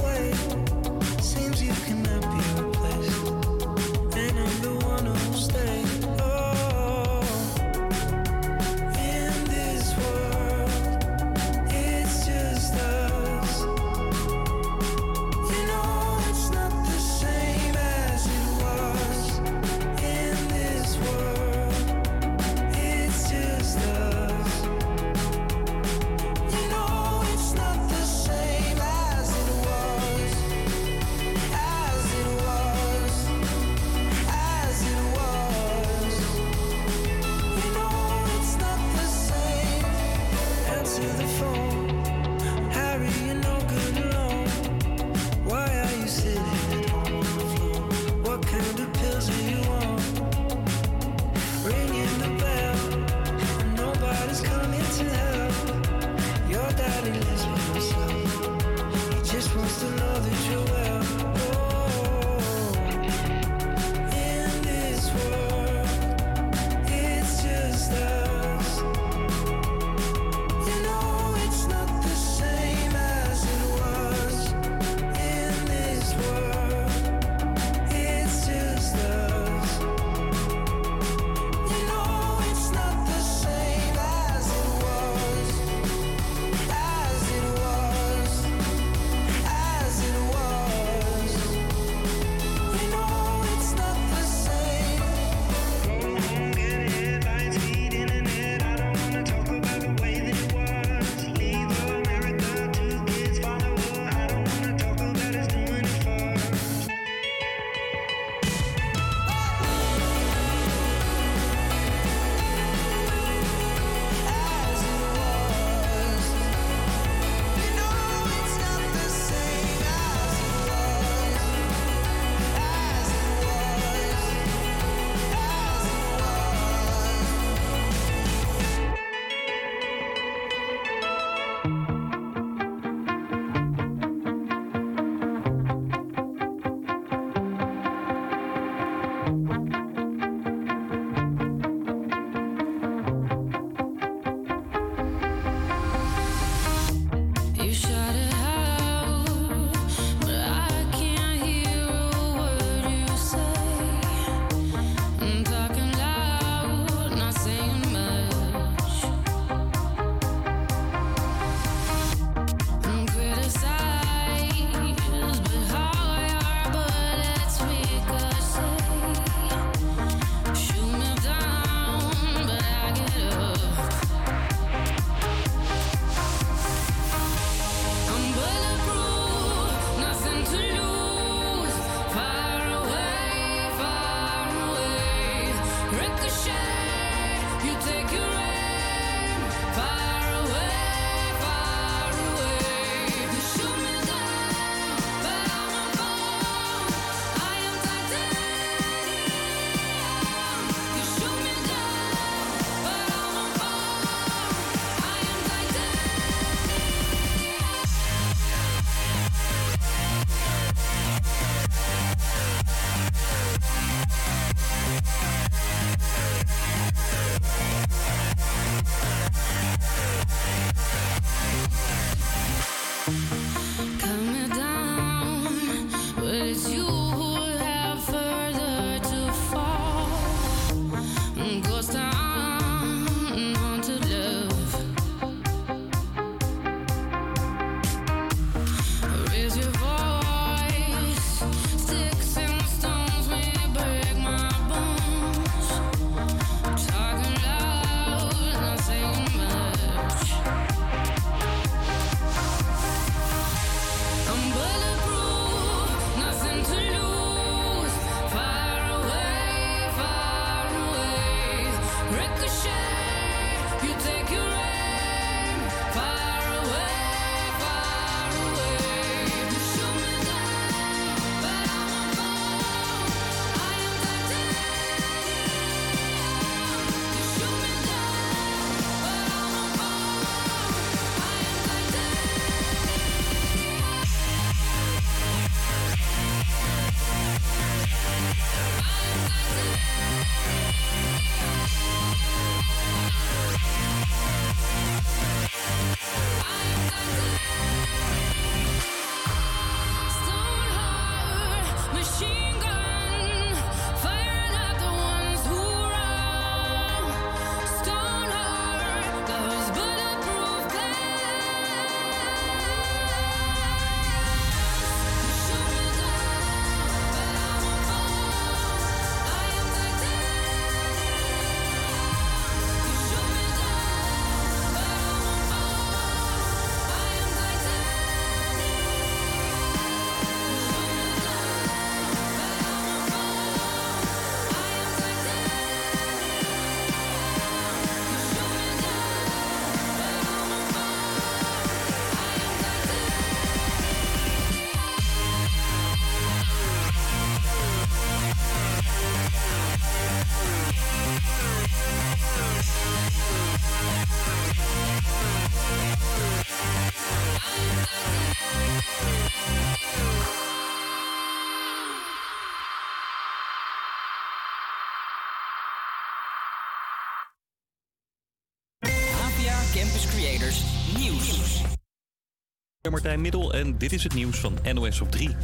[372.93, 375.37] Martijn Middel en dit is het nieuws van NOS op 3.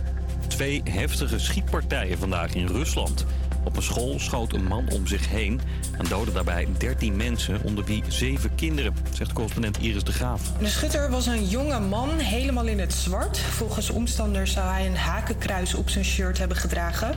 [0.48, 3.26] Twee heftige schietpartijen vandaag in Rusland.
[3.64, 5.60] Op een school schoot een man om zich heen
[5.98, 10.42] en doodde daarbij 13 mensen, onder wie 7 kinderen, zegt correspondent Iris de Graaf.
[10.58, 13.38] De schutter was een jonge man, helemaal in het zwart.
[13.38, 17.14] Volgens omstanders zou hij een hakenkruis op zijn shirt hebben gedragen.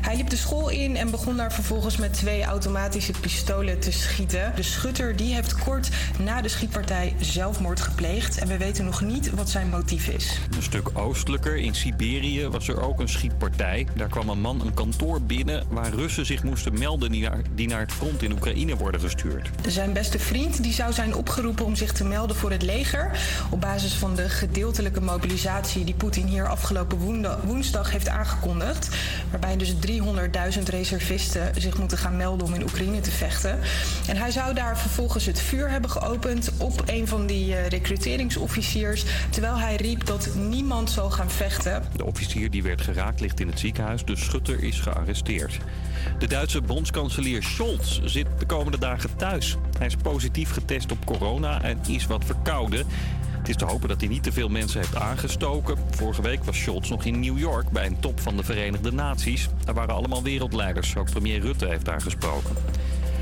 [0.00, 4.52] Hij liep de school in en begon daar vervolgens met twee automatische pistolen te schieten.
[4.56, 5.88] De schutter die heeft kort
[6.18, 8.38] na de schietpartij zelfmoord gepleegd.
[8.38, 10.38] En we weten nog niet wat zijn motief is.
[10.56, 13.86] Een stuk oostelijker, in Siberië, was er ook een schietpartij.
[13.96, 17.68] Daar kwam een man een kantoor binnen waar Russen zich moesten melden die naar, die
[17.68, 19.50] naar het front in Oekraïne worden gestuurd.
[19.68, 23.10] Zijn beste vriend die zou zijn opgeroepen om zich te melden voor het leger.
[23.50, 26.98] Op basis van de gedeeltelijke mobilisatie die Poetin hier afgelopen
[27.44, 28.88] woensdag heeft aangekondigd.
[29.30, 33.58] Waarbij dus 300.000 reservisten zich moeten gaan melden om in Oekraïne te vechten.
[34.08, 39.04] En hij zou daar vervolgens het vuur hebben geopend op een van die eh, recruteringsofficiers.
[39.30, 41.82] Terwijl hij riep dat niemand zal gaan vechten.
[41.96, 44.04] De officier die werd geraakt ligt in het ziekenhuis.
[44.04, 45.58] De schutter is gearresteerd.
[46.18, 49.56] De Duitse bondskanselier Scholz zit de komende dagen thuis.
[49.78, 52.86] Hij is positief getest op corona en is wat verkouden.
[53.40, 55.76] Het is te hopen dat hij niet te veel mensen heeft aangestoken.
[55.90, 59.48] Vorige week was Scholz nog in New York bij een top van de Verenigde Naties.
[59.64, 60.96] Daar waren allemaal wereldleiders.
[60.96, 62.56] Ook premier Rutte heeft daar gesproken.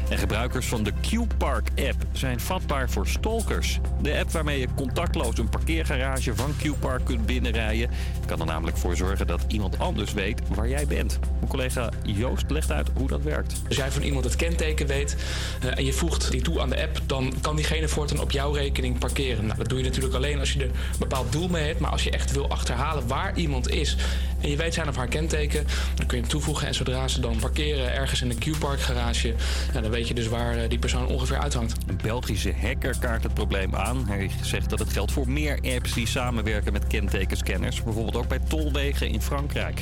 [0.09, 3.78] En gebruikers van de Q-Park-app zijn vatbaar voor stalkers.
[4.02, 7.90] De app waarmee je contactloos een parkeergarage van Q-Park kunt binnenrijden...
[8.26, 11.18] kan er namelijk voor zorgen dat iemand anders weet waar jij bent.
[11.20, 13.54] Mijn collega Joost legt uit hoe dat werkt.
[13.68, 15.16] Als jij van iemand het kenteken weet
[15.61, 18.52] eh, en je voegt die toe aan de app, dan kan diegene voortaan op jouw
[18.52, 19.46] rekening parkeren.
[19.46, 21.80] Nou, dat doe je natuurlijk alleen als je er een bepaald doel mee hebt.
[21.80, 23.96] Maar als je echt wil achterhalen waar iemand is
[24.41, 26.66] en je weet zijn of haar kenteken, dan kun je hem toevoegen.
[26.66, 29.34] En zodra ze dan parkeren ergens in een Q-Park garage,
[29.70, 31.78] nou, dan weet je dus waar eh, die persoon ongeveer uithangt.
[31.86, 34.07] Een Belgische hacker kaart het probleem aan.
[34.07, 37.82] Hij zegt dat het geldt voor meer apps die samenwerken met kentekenscanners.
[37.82, 39.80] Bijvoorbeeld ook bij tolwegen in Frankrijk.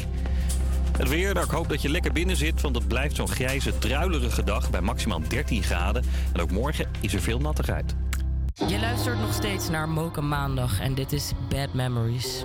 [0.99, 3.79] Het weer, nou, ik hoop dat je lekker binnen zit, want het blijft zo'n grijze,
[3.79, 6.05] druilerige dag bij maximaal 13 graden.
[6.33, 7.95] En ook morgen is er veel nattigheid.
[8.55, 12.45] Je luistert nog steeds naar Mocha Maandag en dit is Bad Memories.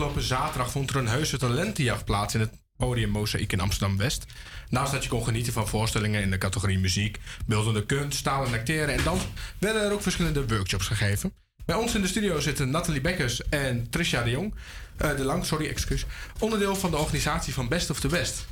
[0.00, 4.24] Afgelopen zaterdag vond er een heuse talentenjacht plaats in het podium Mozaïek in Amsterdam-West.
[4.68, 8.52] Naast dat je kon genieten van voorstellingen in de categorie muziek, beeldende kunst, taal en
[8.52, 9.22] acteren en dans,
[9.58, 11.32] werden er ook verschillende workshops gegeven.
[11.64, 14.54] Bij ons in de studio zitten Nathalie Bekkers en Tricia de Jong,
[14.96, 16.06] eh, de Lang, sorry, excuus,
[16.38, 18.46] onderdeel van de organisatie van Best of the West.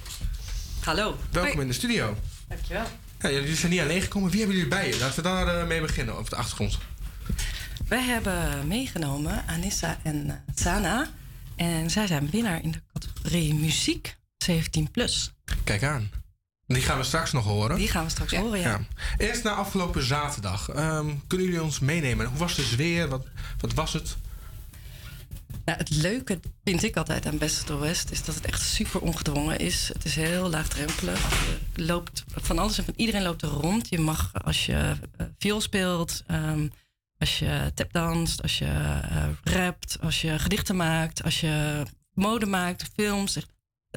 [0.80, 1.16] Hallo.
[1.30, 2.16] Welkom in de studio.
[2.48, 2.86] Dankjewel.
[3.20, 4.30] Ja, jullie zijn niet alleen gekomen.
[4.30, 4.98] Wie hebben jullie bij je?
[4.98, 6.78] Laten we daar eh, mee beginnen op de achtergrond.
[7.88, 11.08] Wij hebben meegenomen Anissa en eh, Sana.
[11.58, 15.32] En zij zijn winnaar in de categorie muziek 17 plus.
[15.64, 16.10] Kijk aan.
[16.66, 17.76] Die gaan we straks nog horen.
[17.76, 18.80] Die gaan we straks horen, ja.
[19.16, 20.68] Eerst na afgelopen zaterdag.
[20.68, 22.26] Ehm, kunnen jullie ons meenemen?
[22.26, 23.08] Hoe was de sfeer?
[23.08, 23.26] Wat,
[23.60, 24.16] wat was het?
[25.64, 28.62] Nou, het leuke vind ik altijd aan Best of the West is dat het echt
[28.62, 29.90] super ongedwongen is.
[29.92, 31.30] Het is heel laagdrempelig.
[31.74, 33.88] Je loopt van alles en van iedereen loopt er rond.
[33.88, 36.68] Je mag als je eh, viool speelt, ehm,
[37.18, 41.82] als je tapdanst, als je eh, rapt, als je gedichten maakt, als je
[42.12, 43.46] mode maakt, films.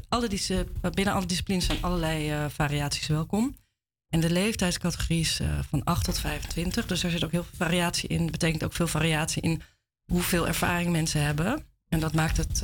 [0.10, 0.28] Alle
[0.94, 3.56] binnen alle disciplines zijn allerlei eh, variaties welkom.
[4.10, 6.86] En de leeftijdscategorie is eh, van 8 tot 25.
[6.86, 8.22] Dus daar zit ook heel veel variatie in.
[8.22, 9.62] Dat betekent ook veel variatie in
[10.12, 11.66] hoeveel ervaring mensen hebben.
[11.88, 12.64] En dat maakt het,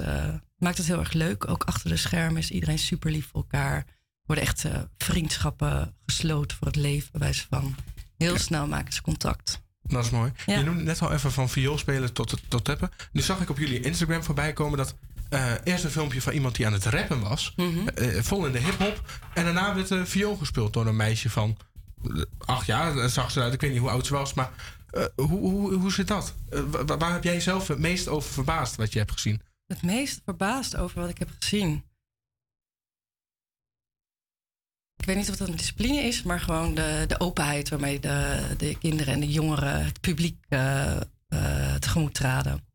[0.58, 1.48] maakt het heel erg leuk.
[1.48, 3.76] Ook achter de schermen is iedereen super lief voor elkaar.
[3.78, 3.86] Er
[4.26, 4.66] worden echt
[4.98, 7.76] vriendschappen gesloten voor het leven, bij wijze van.
[8.18, 9.66] Heel snel maken ze contact.
[9.88, 10.31] Dat is mooi.
[10.45, 10.57] Ja.
[10.57, 12.89] Je noemde net al even van vioolspelen tot, tot tappen.
[13.11, 14.95] Nu zag ik op jullie Instagram voorbij komen dat...
[15.30, 17.53] eh, eerst een filmpje van iemand die aan het rappen was.
[17.55, 17.88] Mhm.
[17.88, 19.01] eh, vol in de hip-hop.
[19.34, 21.57] En daarna werd de viool gespeeld door een meisje van
[22.03, 23.09] eh, acht jaar.
[23.09, 23.53] Zag ze uit.
[23.53, 24.34] Ik weet niet hoe oud ze was.
[24.34, 24.49] Maar
[24.91, 26.34] eh, hoe, hoe, hoe zit dat?
[26.49, 29.41] Eh, wa- wa- waar heb jij jezelf het meest over verbaasd wat je hebt gezien?
[29.68, 31.84] Het meest verbaasd over wat ik heb gezien.
[34.98, 38.40] Ik weet niet of dat een discipline is, maar gewoon de, de openheid waarmee de,
[38.57, 40.98] de kinderen en de jongeren, het publiek eh,
[41.80, 42.65] tegemoet traden.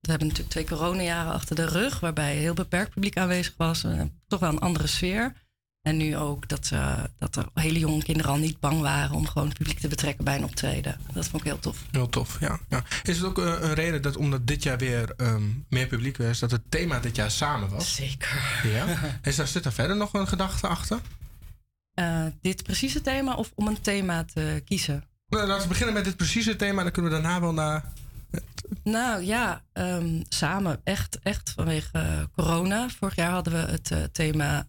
[0.00, 3.86] We hebben natuurlijk twee coronajaren achter de rug, waarbij heel beperkt publiek aanwezig was.
[4.26, 5.32] toch wel een andere sfeer.
[5.86, 9.26] En nu ook dat, eh, dat er hele jonge kinderen al niet bang waren om
[9.26, 11.00] gewoon het publiek te betrekken bij een optreden.
[11.12, 11.78] Dat vond ik heel tof.
[11.90, 12.60] Heel tof, ja.
[12.68, 12.82] ja.
[13.02, 16.38] Is het ook eh, een reden dat omdat dit jaar weer ehm, meer publiek was,
[16.38, 17.94] dat het thema dit jaar samen was?
[17.94, 18.60] Zeker.
[18.72, 18.86] Ja.
[19.22, 21.00] Is daar, zit daar verder nog een gedachte achter?
[21.94, 25.04] Eh, dit precieze thema of om een thema te kiezen?
[25.28, 26.82] Nou, laten we beginnen met dit precieze thema.
[26.82, 27.92] Dan kunnen we daarna wel naar...
[28.82, 30.80] Nou ja, ehm, samen.
[30.84, 32.88] Echt, echt vanwege eh, corona.
[32.88, 34.66] Vorig jaar hadden we het eh, thema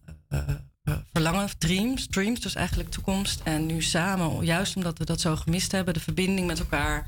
[1.14, 3.42] verlangen, dreams, dreams, dus eigenlijk toekomst.
[3.44, 7.08] En nu samen, juist omdat we dat zo gemist hebben, de verbinding met elkaar.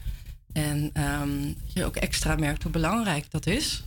[0.53, 3.83] En ehm, je ook extra merkt hoe belangrijk dat is.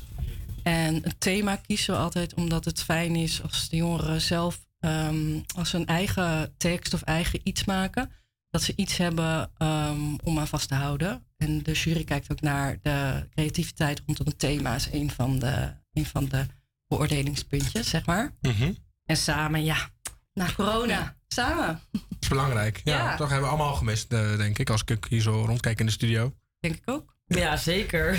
[0.63, 5.41] En een thema kiezen we altijd omdat het fijn is als de jongeren zelf, ehm,
[5.57, 8.11] als ze een eigen tekst of eigen iets maken,
[8.51, 11.25] dat ze iets hebben ehm, om aan vast te houden.
[11.37, 15.75] En de jury kijkt ook naar de creativiteit rondom het thema, is een van de,
[15.93, 16.47] een van de
[16.87, 18.31] beoordelingspuntjes, zeg maar.
[18.41, 18.73] Mhm.
[19.05, 19.89] En samen, ja,
[20.33, 21.81] na corona, samen.
[21.93, 22.81] Dat is belangrijk.
[22.85, 23.17] Ja, Ja.
[23.17, 24.71] toch hebben we allemaal gemist, eh, denk ik.
[24.71, 26.35] Als ik hier zo rondkijk in de studio.
[26.59, 27.15] Denk ik ook.
[27.27, 28.19] Ja, zeker.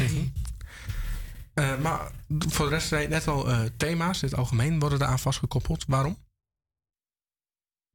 [1.54, 5.02] Eh, maar voor de rest zei je net al eh, thema's in het algemeen worden
[5.02, 5.84] eraan vastgekoppeld.
[5.88, 6.18] Waarom?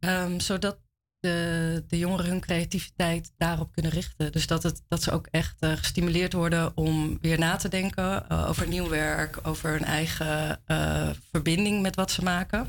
[0.07, 0.79] Ehm, zodat
[1.21, 4.33] de, de jongeren hun creativiteit daarop kunnen richten.
[4.33, 8.29] Dus dat, het, dat ze ook echt eh, gestimuleerd worden om weer na te denken
[8.29, 12.69] eh, over nieuw werk, over hun eigen eh, verbinding met wat ze maken.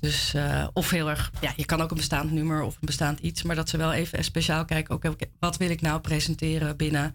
[0.00, 0.34] Dus,
[0.72, 3.56] of heel erg, ja, je kan ook een bestaand nummer of een bestaand iets, maar
[3.56, 7.14] dat ze wel even speciaal kijken, oké, oké, wat wil ik nou presenteren binnen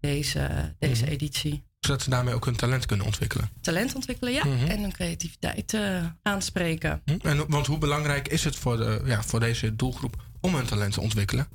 [0.00, 1.12] deze, deze Mhm.
[1.12, 1.64] editie?
[1.88, 3.50] Zodat ze daarmee ook hun talent kunnen ontwikkelen.
[3.60, 4.44] Talent ontwikkelen, ja.
[4.46, 4.66] Mhm.
[4.66, 7.02] En hun creativiteit eh, aanspreken.
[7.04, 7.16] Hm?
[7.22, 10.92] En, want hoe belangrijk is het voor, de, ja, voor deze doelgroep om hun talent
[10.92, 11.48] te ontwikkelen?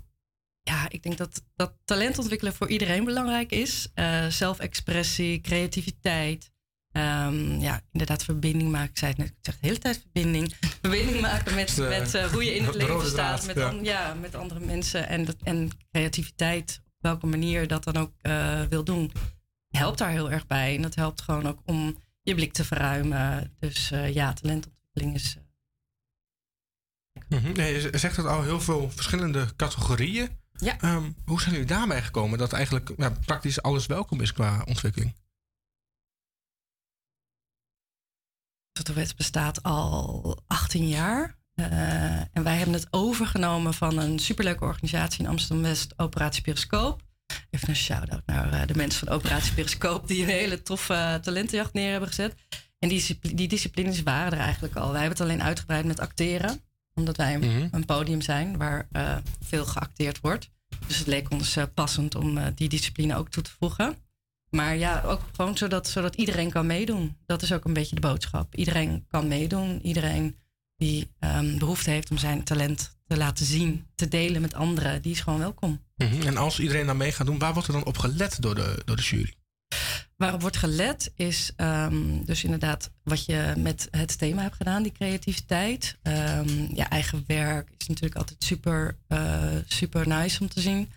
[0.61, 3.87] Ja, ik denk dat, dat talent ontwikkelen voor iedereen belangrijk is.
[3.93, 6.51] Eh, zelfexpressie, creativiteit.
[6.91, 8.89] Ehm, ja, inderdaad, verbinding maken.
[8.89, 10.55] Ik zei het net, ik zeg de hele tijd verbinding.
[10.81, 13.45] Verbinding maken met, De- met eh, hoe je in het leven staat.
[13.45, 13.67] met, ja.
[13.67, 15.07] an- ja, met andere mensen.
[15.07, 18.11] En, dat, en creativiteit, op welke manier je dat dan ook
[18.69, 19.11] wil doen,
[19.77, 20.75] helpt daar heel erg bij.
[20.75, 23.53] En dat helpt gewoon ook om je blik te verruimen.
[23.59, 25.37] Dus eh, ja, talentontwikkeling is.
[27.29, 27.51] Mhm.
[27.51, 30.41] Nee, je zegt het al heel veel verschillende categorieën.
[30.51, 30.79] Ja.
[30.79, 35.15] Ehm, hoe zijn jullie daarmee gekomen dat eigenlijk ja, praktisch alles welkom is qua ontwikkeling?
[38.93, 41.37] Wet bestaat al 18 jaar.
[41.53, 47.01] Eh, en wij hebben het overgenomen van een superleuke organisatie in Amsterdam-West, Operatie Periscoop.
[47.49, 51.15] Even een shout-out naar eh, de mensen van Operatie Periscoop die een hele toffe eh,
[51.15, 52.35] talentenjacht neer hebben gezet.
[52.79, 54.91] En die, die disciplines waren er eigenlijk al.
[54.91, 56.61] Wij hebben het alleen uitgebreid met acteren,
[56.93, 57.67] omdat wij een, Mhm.
[57.71, 60.49] een podium zijn waar eh, veel geacteerd wordt.
[60.87, 63.95] Dus het leek ons passend om die discipline ook toe te voegen.
[64.49, 67.17] Maar ja, ook gewoon zodat, zodat iedereen kan meedoen.
[67.25, 68.55] Dat is ook een beetje de boodschap.
[68.55, 69.79] Iedereen kan meedoen.
[69.85, 70.35] Iedereen
[70.83, 75.11] die ehm, behoefte heeft om zijn talent te laten zien, te delen met anderen, die
[75.11, 75.81] is gewoon welkom.
[75.95, 76.21] Mhm.
[76.21, 78.81] En als iedereen daar mee gaat doen, waar wordt er dan op gelet door de,
[78.85, 79.33] door de jury?
[80.15, 84.91] Waarop wordt gelet is ehm, dus inderdaad wat je met het thema hebt gedaan, die
[84.91, 85.97] creativiteit.
[86.01, 90.89] Ehm ja, eigen werk is natuurlijk altijd super, eh, super nice om te zien.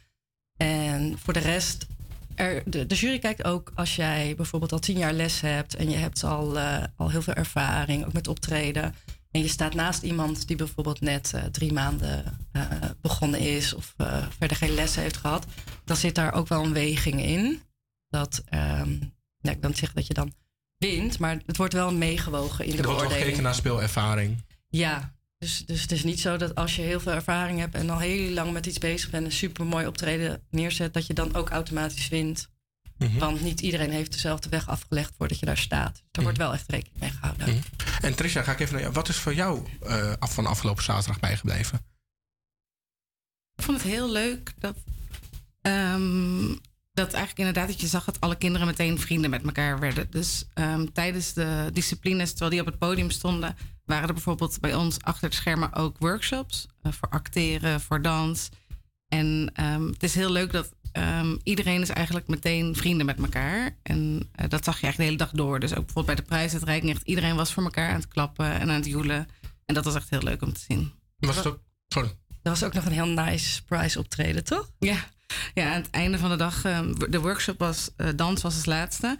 [0.57, 1.87] En voor de rest,
[2.35, 5.91] er, de, de jury kijkt ook als jij bijvoorbeeld al tien jaar les hebt en
[5.91, 8.95] je hebt al, eh, al heel veel ervaring, ook met optreden.
[9.37, 12.63] En je staat naast iemand die bijvoorbeeld net eh, drie maanden eh,
[13.01, 15.47] begonnen is of eh, verder geen lessen heeft gehad.
[15.85, 17.63] Dan zit daar ook wel een weging in.
[18.09, 18.93] Dat, ehm,
[19.39, 20.35] ja, ik wil niet zeggen dat je dan
[20.77, 23.25] wint, maar het wordt wel meegewogen in de Er wordt wel beoordeling.
[23.25, 24.45] gekeken naar speelervaring.
[24.69, 27.91] Ja, dus, dus het is niet zo dat als je heel veel ervaring hebt en
[27.91, 31.15] al heel lang met iets bezig bent en een super mooi optreden neerzet, dat je
[31.15, 32.49] dan ook automatisch wint.
[32.98, 33.18] Mhm.
[33.18, 35.94] Want niet iedereen heeft dezelfde weg afgelegd voordat je daar staat.
[35.94, 37.48] Dus daar wordt wel echt rekening mee gehouden.
[37.48, 37.59] Mhm.
[38.01, 38.94] En Trisha, ga ik even naar jou.
[38.94, 41.81] Wat is voor jou eh, af van afgelopen zaterdag bijgebleven?
[43.56, 44.77] Ik vond het heel leuk dat,
[45.62, 46.48] ehm,
[46.93, 50.10] dat eigenlijk inderdaad dat je zag dat alle kinderen meteen vrienden met elkaar werden.
[50.10, 54.74] Dus ehm, tijdens de disciplines, terwijl die op het podium stonden, waren er bijvoorbeeld bij
[54.74, 58.48] ons achter de schermen ook workshops eh, voor acteren, voor dans.
[59.09, 63.77] En ehm, het is heel leuk dat ehm, iedereen is eigenlijk meteen vrienden met elkaar.
[63.82, 65.60] En eh, dat zag je eigenlijk de hele dag door.
[65.60, 68.70] Dus ook bijvoorbeeld bij de prijsuitreiking, echt iedereen was voor elkaar aan het klappen en
[68.70, 69.28] aan het joelen.
[69.64, 70.93] En dat was echt heel leuk om te zien.
[71.18, 72.09] Was het ook, sorry.
[72.43, 74.70] Er was ook nog een heel nice surprise optreden, toch?
[74.78, 75.09] Ja,
[75.55, 78.65] ja aan het einde van de dag, ehm, de workshop was, eh, dans was als
[78.66, 79.16] laatste.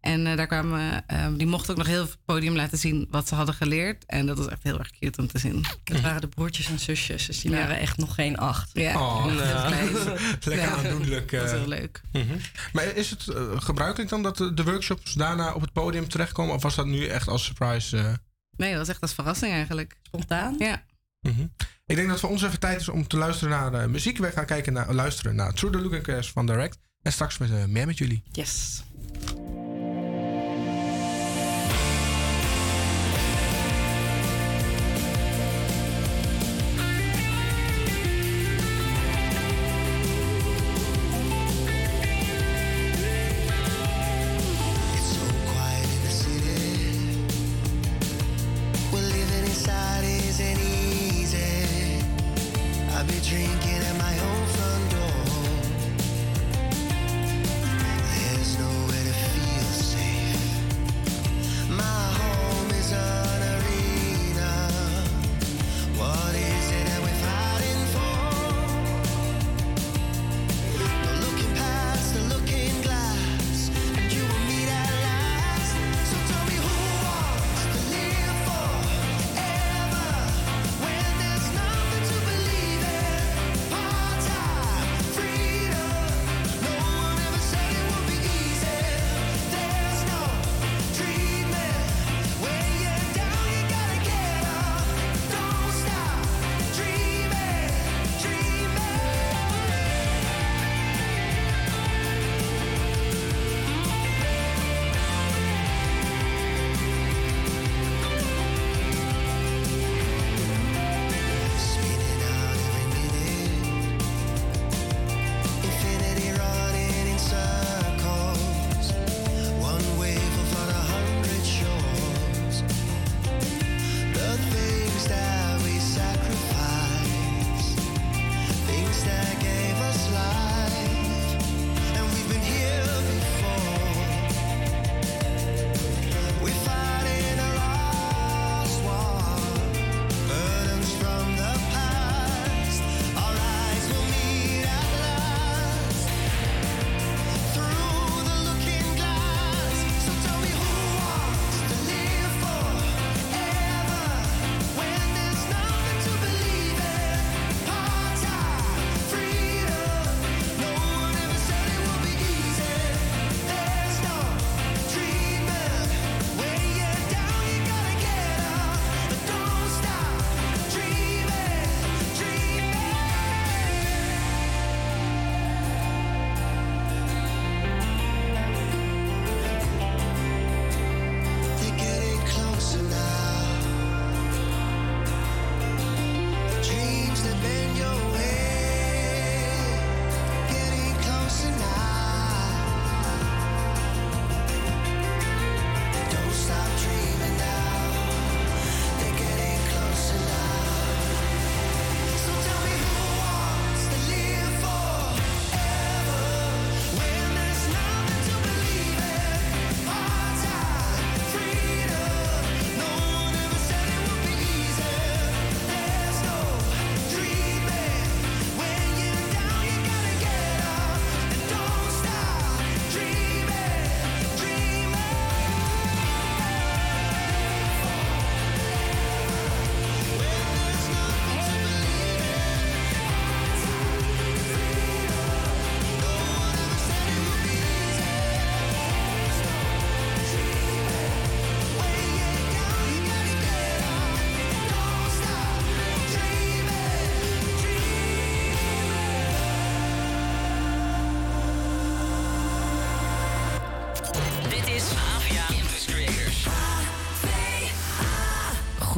[0.00, 3.28] En eh, daar kwamen, ehm, die mochten ook nog heel veel podium laten zien wat
[3.28, 4.04] ze hadden geleerd.
[4.06, 5.64] En dat was echt heel erg cute om te zien.
[5.84, 7.56] Het waren de broertjes en zusjes, dus die Ja.
[7.56, 8.70] waren echt nog geen acht.
[8.72, 9.92] Ja, Oh, klein.
[10.44, 11.30] lekker Ja, aandoenlijk.
[11.30, 11.58] Dat was eh.
[11.58, 12.00] heel leuk.
[12.12, 12.36] Mhm.
[12.72, 13.26] Maar is het
[13.56, 16.54] gebruikelijk dan dat de, workshops daarna op het podium terechtkomen?
[16.54, 18.18] Of was dat nu echt als surprise?
[18.56, 19.96] Nee, dat was echt als verrassing eigenlijk.
[20.02, 20.54] Spontaan?
[20.58, 20.82] Ja.
[21.20, 21.46] Mhm.
[21.90, 24.18] Ik denk dat voor ons even tijd is om te luisteren naar eh, muziek.
[24.18, 26.78] We gaan kijken naar, luisteren naar True the Look and Cares van Direct.
[27.02, 28.22] En straks met, eh, meer met jullie.
[28.32, 28.82] Yes.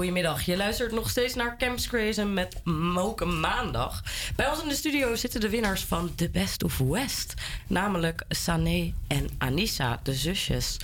[0.03, 4.03] Goedemiddag, je luistert nog steeds naar Camps Crazy met Moken Maandag.
[4.37, 7.35] Bij ons in de studio zitten de winnaars van The Best of West.
[7.67, 10.77] Namelijk Sané en Anissa, de zusjes.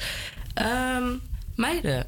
[0.55, 1.17] Ehm,
[1.55, 2.07] meiden,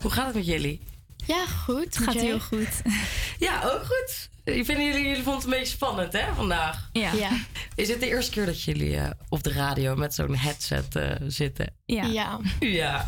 [0.00, 0.80] hoe gaat het met jullie?
[1.26, 1.98] Ja, goed.
[1.98, 2.82] Gaat heel goed.
[3.38, 4.28] Ja, ook goed.
[4.44, 6.88] Ik vind jullie, jullie vonden het een beetje spannend, hè, vandaag?
[6.92, 7.12] Ja.
[7.12, 7.30] Ja.
[7.74, 11.10] Is het de eerste keer dat jullie eh, op de radio met zo'n headset eh,
[11.26, 11.74] zitten?
[11.84, 12.04] Ja.
[12.04, 12.40] Ja.
[12.60, 13.04] Ja,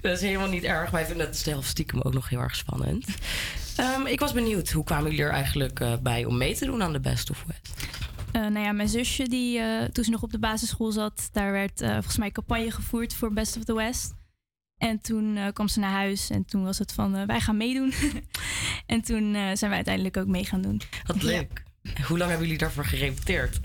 [0.00, 0.90] dat is helemaal niet erg.
[0.90, 3.06] Wij vinden het zelf stiekem ook nog heel erg spannend.
[3.76, 6.82] Ehm, ik was benieuwd, hoe kwamen jullie er eigenlijk eh, bij om mee te doen
[6.82, 7.86] aan de Best of West?
[8.34, 11.52] Eh, nou ja, mijn zusje, die, eh, toen ze nog op de basisschool zat, daar
[11.52, 14.14] werd eh, volgens mij campagne gevoerd voor Best of the West.
[14.78, 17.56] En toen eh, kwam ze naar huis en toen was het van, eh, wij gaan
[17.56, 17.92] meedoen.
[18.86, 20.80] en toen eh, zijn wij uiteindelijk ook mee gaan doen.
[21.06, 21.62] Wat leuk.
[22.06, 23.60] Hoe lang hebben jullie daarvoor gerepeteerd?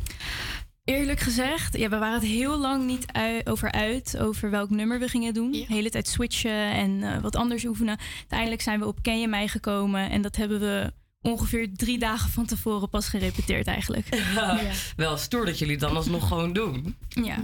[0.83, 4.99] Eerlijk gezegd, ja, we waren het heel lang niet ui- over uit, over welk nummer
[4.99, 5.51] we gingen doen.
[5.51, 7.97] De hele tijd switchen en eh, wat anders oefenen.
[8.19, 12.29] Uiteindelijk zijn we op Ken je mij gekomen en dat hebben we ongeveer drie dagen
[12.29, 14.07] van tevoren pas gerepeteerd eigenlijk.
[14.95, 16.95] Wel stoer dat jullie dan alsnog gewoon doen.
[17.07, 17.37] Ja.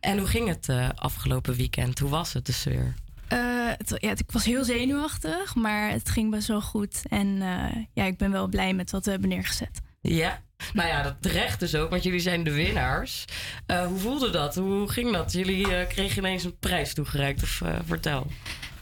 [0.00, 1.98] En hoe ging het eh, afgelopen weekend?
[1.98, 2.94] Hoe was het de sfeer?
[3.28, 3.38] Eh,
[3.76, 7.02] het, ja, het- ik was heel zenuwachtig, maar het ging best wel goed.
[7.08, 9.80] En eh, ja, ik ben wel blij met wat we hebben neergezet.
[10.00, 10.42] Ja,
[10.72, 13.24] nou ja, dat terecht dus ook, want jullie zijn de winnaars.
[13.66, 14.54] Eh, hoe voelde dat?
[14.54, 15.32] Hoe ging dat?
[15.32, 18.26] Jullie eh, kregen ineens een prijs toegereikt, of eh, vertel.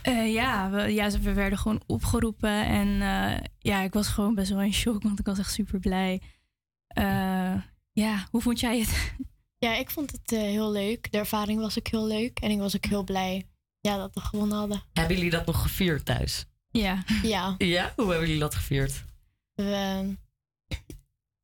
[0.02, 2.64] Eh, ja, we, ja, we werden gewoon opgeroepen.
[2.66, 5.78] En eh, ja, ik was gewoon best wel in shock, want ik was echt super
[5.78, 6.20] blij.
[6.86, 7.54] Eh,
[7.92, 9.12] ja, hoe vond jij het?
[9.58, 11.12] Ja, ik vond het eh, heel leuk.
[11.12, 12.38] De ervaring was ook heel leuk.
[12.38, 13.46] En ik was ook heel blij
[13.90, 14.82] ja, dat we gewonnen hadden.
[14.92, 16.44] Hebben jullie dat nog gevierd thuis?
[16.70, 17.02] Ja.
[17.22, 17.54] Ja.
[17.58, 17.92] Ja?
[17.96, 19.04] Hoe hebben jullie dat gevierd?
[19.54, 20.16] We,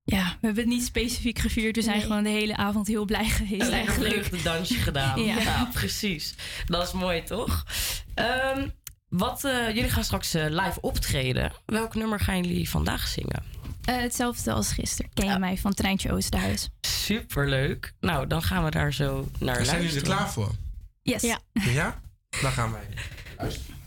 [0.05, 1.77] Ja, we hebben het niet specifiek gevierd.
[1.77, 2.07] We zijn Nee.
[2.07, 4.33] gewoon de hele avond heel blij geweest Een eigenlijk.
[4.33, 5.21] een dansje gedaan.
[5.25, 5.39] Ja.
[5.41, 5.69] Ja.
[5.73, 6.35] precies.
[6.67, 7.65] Dat is mooi, toch?
[8.15, 8.69] Ehm,
[9.09, 11.53] wat, eh, jullie gaan straks eh, live optreden.
[11.67, 13.43] Welk nummer gaan jullie vandaag zingen?
[13.85, 15.11] Eh, hetzelfde als gisteren.
[15.15, 16.69] Ken je mij van Treintje Oosterhuis?
[16.81, 17.93] Superleuk.
[18.01, 19.83] Nou, dan gaan we daar zo naar Zijn luisteren.
[19.85, 20.51] jullie er klaar voor?
[21.03, 21.23] Yes.
[21.23, 21.39] Ja.
[21.53, 22.01] Ja?
[22.31, 22.89] Dan gaan wij
[23.37, 23.80] luisteren.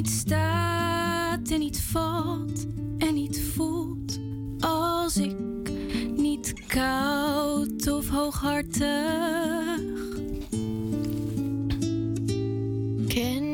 [0.00, 2.66] Niet staat en niet valt
[2.98, 4.18] en niet voelt
[4.58, 5.36] als ik?
[6.16, 8.88] Niet koud of hooghartig.
[13.08, 13.49] Ken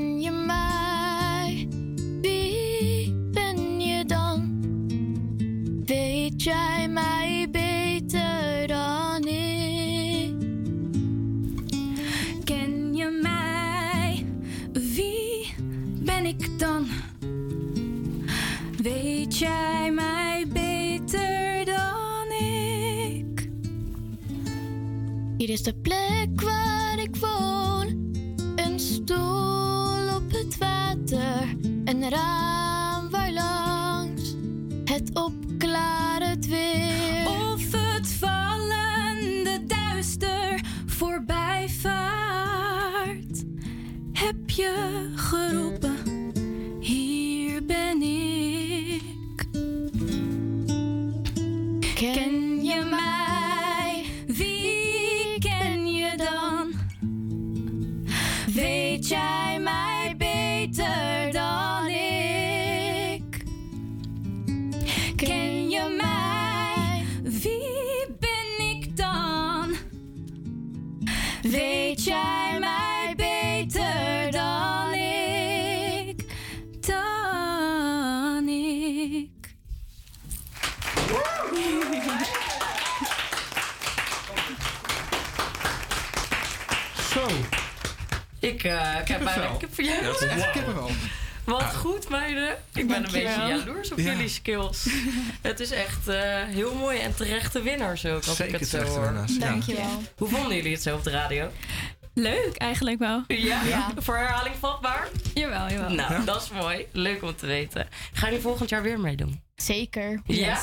[25.67, 26.16] Hier is
[88.69, 89.57] eh, ik heb bijna Kippenvel.
[89.57, 90.91] kip, ja, Ja, dat is echt kippenvel.
[91.45, 91.67] Wat Ja.
[91.69, 92.57] goed, meiden.
[92.75, 94.05] Ik ben een beetje jaloers op Ja.
[94.13, 94.87] jullie skills.
[95.43, 98.77] Het is echt eh, heel mooi en terechte winnaars ook, als Zeker ik het zo
[98.77, 99.09] terechte hoor.
[99.09, 99.39] winnaars, ja.
[99.39, 100.03] Dankjewel.
[100.17, 101.51] Hoe vonden jullie het zo op de radio?
[102.15, 103.25] Leuk, eigenlijk wel.
[103.27, 103.63] Ja?
[103.63, 103.91] Ja.
[103.97, 105.09] Voor herhaling vatbaar?
[105.35, 105.91] Jawel, jawel.
[105.91, 106.87] Nou, dat is mooi.
[106.93, 107.89] Leuk om te weten.
[108.13, 109.43] Gaan jullie volgend jaar weer meedoen?
[109.57, 110.21] Zeker.
[110.27, 110.59] Ja?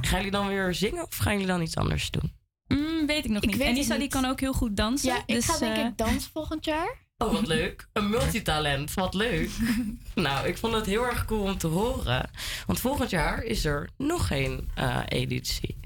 [0.00, 2.32] Gaan jullie dan weer zingen of gaan jullie dan iets anders doen?
[2.68, 3.56] Mm, weet ik nog Ik niet.
[3.58, 5.08] weet En het Isa die kan ook heel goed dansen.
[5.08, 6.96] Ja, ik dus, ga denk eh, ik dansen volgend jaar.
[7.18, 7.88] Oh, wat leuk.
[7.92, 8.94] Een multitalent.
[8.94, 9.50] Wat leuk.
[10.14, 12.30] nou, ik vond het heel erg cool om te horen.
[12.66, 15.76] Want volgend jaar is er nog geen eh, editie.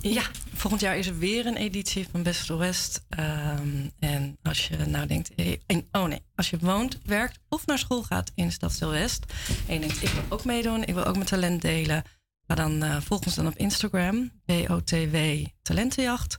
[0.00, 0.22] Ja,
[0.54, 3.04] volgend jaar is er weer een editie van Best of the West.
[3.08, 5.30] Ehm, en als je nou denkt,
[5.66, 9.24] en- oh nee, als je woont, werkt of naar school gaat in Stadsdeel West.
[9.66, 12.02] En je denkt, ik wil ook meedoen, ik wil ook mijn talent delen.
[12.46, 15.16] Ga dan, eh volg ons dan op Instagram, BOTW
[15.62, 16.38] Talentenjacht.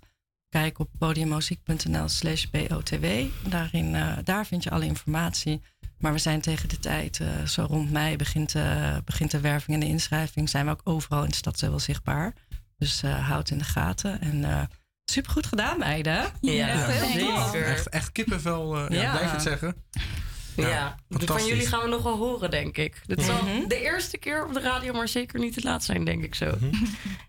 [0.58, 3.06] Kijk op podiummuziek.nl slash BOTW.
[3.50, 5.62] Daarin, eh, daar vind je alle informatie.
[6.00, 9.74] Maar we zijn tegen de tijd, eh, zo rond mei begint, eh, begint de werving
[9.74, 10.50] en de inschrijving.
[10.50, 12.34] Zijn we ook overal in de stad wel zichtbaar.
[12.78, 14.22] Dus eh houd in de gaten.
[14.22, 14.62] En eh
[15.06, 16.26] supergoed gedaan, meiden.
[16.42, 17.66] Ja, Echt zeker.
[17.66, 19.02] Echt, echt kippenvel, eh, ja.
[19.02, 19.12] Ja.
[19.18, 19.84] blijf het zeggen.
[20.56, 21.48] Ja, van fantastisch.
[21.50, 23.02] jullie gaan we nog wel horen, denk ik.
[23.06, 23.68] Dit zal Mhm.
[23.68, 26.58] de eerste keer op de radio, maar zeker niet de laatste zijn, denk ik zo.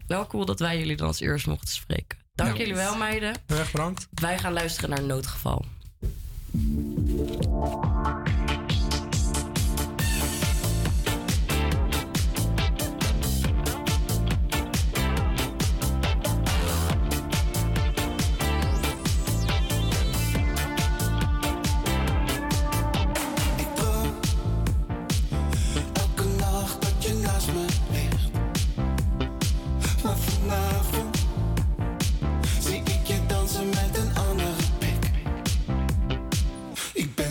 [0.07, 2.19] Wel cool dat wij jullie dan als eerst mochten spreken.
[2.39, 2.59] Dank Ja.
[2.59, 3.35] jullie wel, meiden.
[3.47, 4.09] Heel erg bedankt.
[4.15, 5.65] Wij gaan luisteren naar Noodgeval.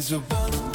[0.07, 0.66] Ik ben zo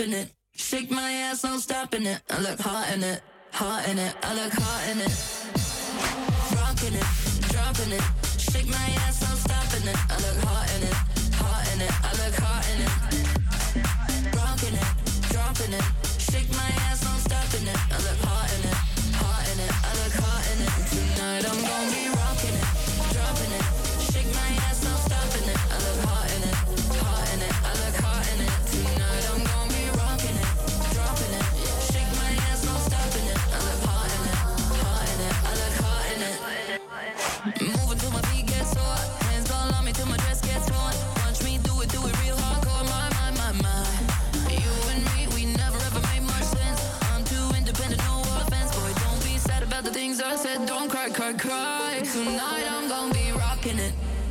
[0.00, 0.32] dropping it.
[0.52, 2.20] Shake my ass, no stopping it.
[2.30, 3.22] I look hot in it,
[3.52, 4.14] hot in it.
[4.22, 4.34] I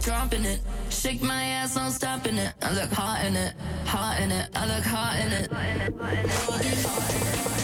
[0.01, 0.59] dropping it.
[0.89, 2.53] Shake my ass, I'm stopping it.
[2.61, 3.53] I look hot in it,
[3.85, 4.49] hot in it.
[4.55, 5.51] I look hot in it.
[6.49, 7.58] Rocking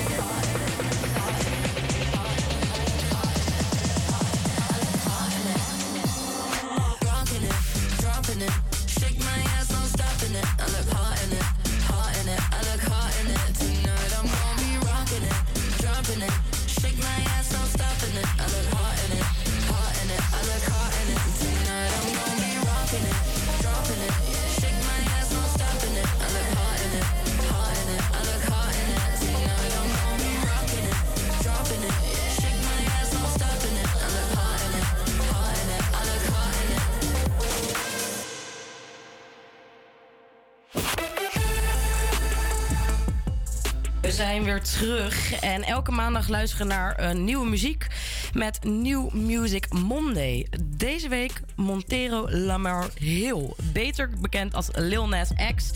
[44.80, 47.88] terug en elke maandag luisteren naar een nieuwe muziek
[48.34, 50.48] met New Music Monday.
[50.64, 55.72] Deze week Montero Lamar Hill, beter bekend als Lil Nas X.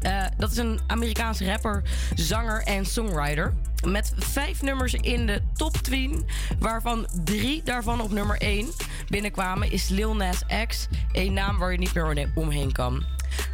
[0.00, 1.82] Eh, dat is een Amerikaanse rapper,
[2.14, 3.54] zanger en songwriter.
[3.86, 6.26] Met vijf nummers in de top 10,
[6.58, 8.68] waarvan drie daarvan op nummer 1
[9.08, 13.04] binnenkwamen, is Lil Nas X een naam waar je niet meer omheen kan.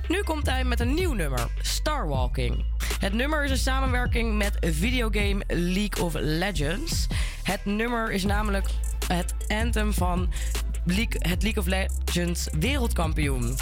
[0.09, 2.76] Nu komt hij met een nieuw nummer, Starwalking.
[2.99, 7.07] Het nummer is een samenwerking met videogame League of Legends.
[7.43, 8.67] Het nummer is namelijk
[9.07, 10.33] het anthem van
[10.85, 13.57] League- het League of Legends wereldkampioen.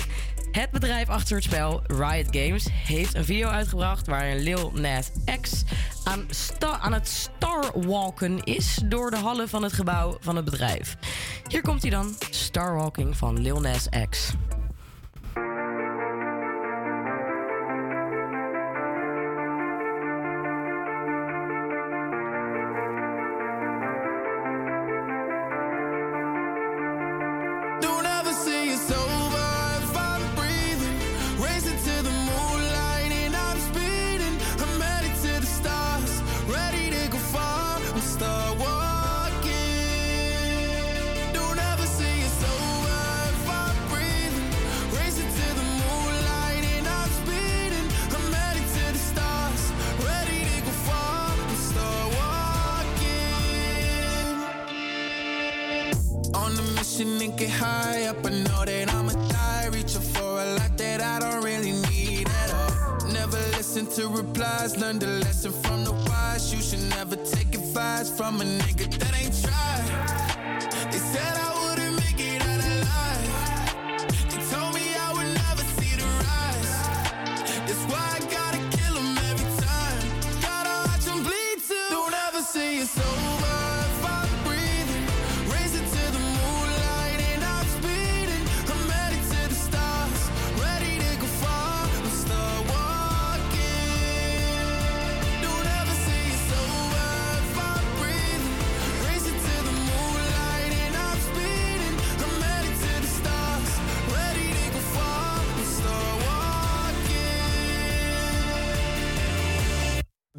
[0.52, 5.64] Het bedrijf achter het spel, Riot Games, heeft een video uitgebracht waarin Lil Nas X
[6.04, 10.96] aan, sta- aan het starwalken is door de hallen van het gebouw van het bedrijf.
[11.48, 14.32] Hier komt hij dan, Starwalking van Lil Nas X.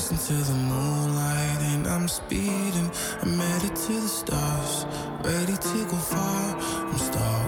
[0.00, 2.90] racing to the moonlight, and I'm speeding.
[3.22, 4.86] I'm headed to the stars,
[5.22, 6.56] ready to go far.
[6.58, 7.39] I'm start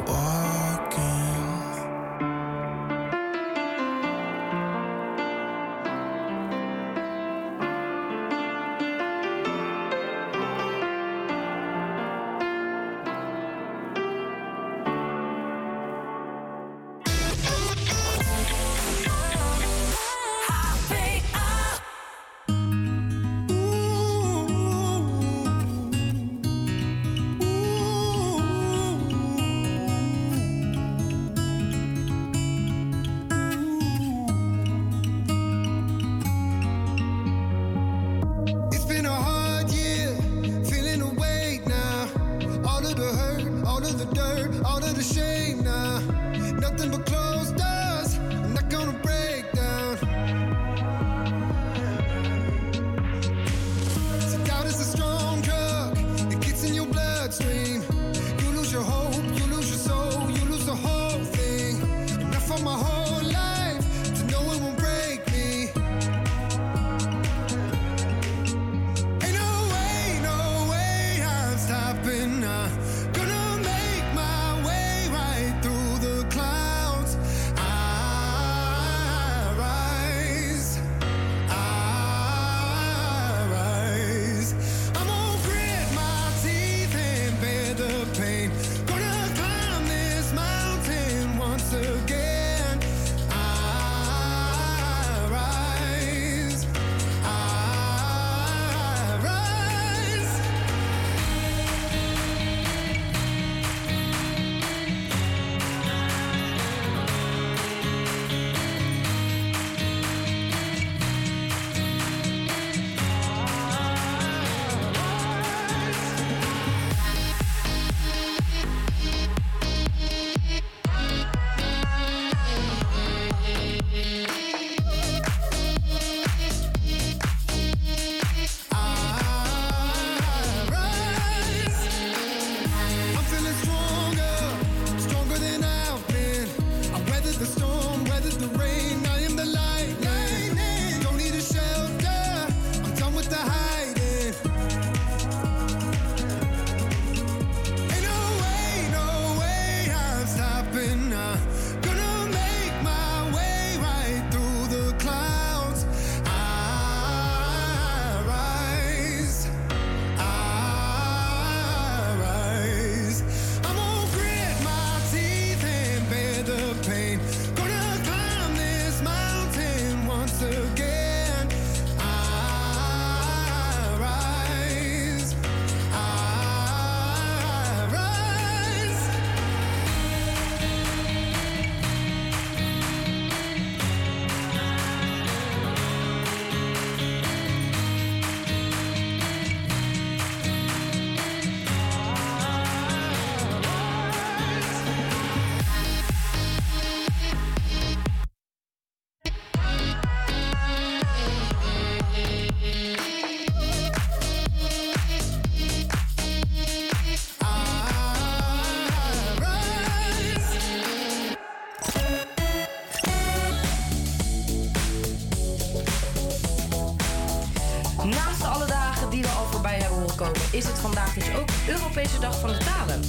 [222.22, 223.00] Dag van de Talen.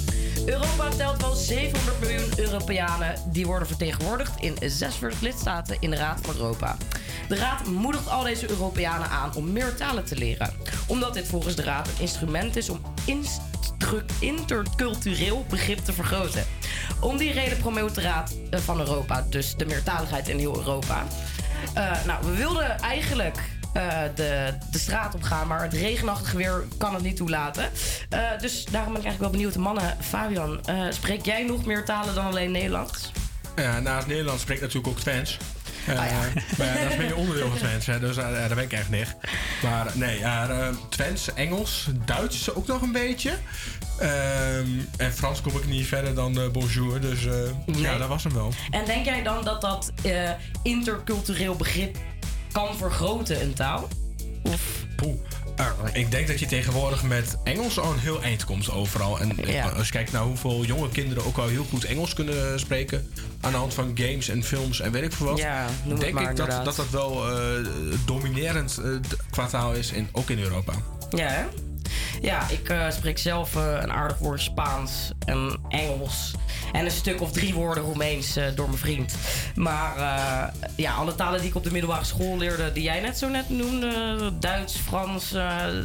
[0.45, 6.19] Europa telt wel 700 miljoen Europeanen die worden vertegenwoordigd in 46 lidstaten in de Raad
[6.21, 6.77] van Europa.
[7.27, 10.53] De Raad moedigt al deze Europeanen aan om meer talen te leren,
[10.87, 12.81] omdat dit volgens de Raad een instrument is om
[14.19, 16.45] intercultureel begrip te vergroten.
[16.99, 21.03] Om die reden promoot de Raad eh, van Europa dus de meertaligheid in heel Europa.
[21.73, 23.37] Eh, nou, we wilden eigenlijk
[23.73, 27.69] eh, de, de straat op gaan, maar het regenachtige weer kan het niet toelaten.
[28.09, 29.55] Eh, dus daarom ben ik eigenlijk wel benieuwd.
[29.55, 33.11] Mannen, Fabian, eh, spreek jij nog meer talen dan alleen Nederlands?
[33.55, 35.37] Ja, naast Nederlands spreekt natuurlijk ook Twents.
[35.87, 36.03] Ah, ja.
[36.57, 39.15] Maar ja, dat ben je onderdeel van Twents, hè, dus daar ben ik echt niet.
[39.63, 43.31] Maar nee, ja, Twents, Engels, Duits ook nog een beetje.
[43.99, 44.67] Ehm,
[44.97, 47.33] en Frans kom ik niet verder dan eh, bonjour, dus eh,
[47.65, 48.53] ja, dat was hem wel.
[48.69, 49.93] En denk jij dan dat dat
[50.63, 51.97] intercultureel begrip
[52.53, 53.87] kan vergroten, een taal?
[54.43, 55.15] Of Poeh.
[55.55, 59.19] Eh, ik denk dat je tegenwoordig met Engels al een heel eind komt overal.
[59.19, 59.69] En Ja.
[59.69, 63.11] als je kijkt naar hoeveel jonge kinderen ook al heel goed Engels kunnen spreken.
[63.41, 65.37] Aan de hand van games en films en weet ik veel wat.
[65.37, 65.67] Ja,
[65.97, 67.65] denk maar ik dat, dat dat wel eh,
[68.05, 68.89] dominerend eh,
[69.29, 70.73] qua taal is, in, ook in Europa.
[71.09, 71.43] Ja, hè?
[72.21, 76.31] Ja, ik eh, spreek zelf eh, een aardig woord Spaans en Engels.
[76.71, 79.13] En een stuk of drie woorden Roemeens eh, door mijn vriend.
[79.55, 79.93] Maar
[80.75, 83.49] ja, alle talen die ik op de middelbare school leerde, die jij net zo net
[83.49, 85.29] noemde, Duits, Frans,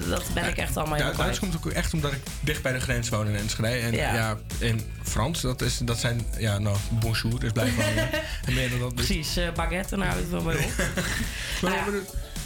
[0.09, 1.39] dat ben ik echt allemaal Ja, helemaal Duits kwijt.
[1.39, 3.69] komt ook echt omdat ik dicht bij de grens woon in Enschede.
[3.69, 4.15] En Ja.
[4.15, 7.87] ja, in Frans, dat, is, dat zijn, ja, nou, bonjour is blijkbaar.
[8.55, 9.07] meer dan dat niet.
[9.07, 10.71] Precies, baguette, en houdt het wel mee op.
[11.63, 11.85] Maar,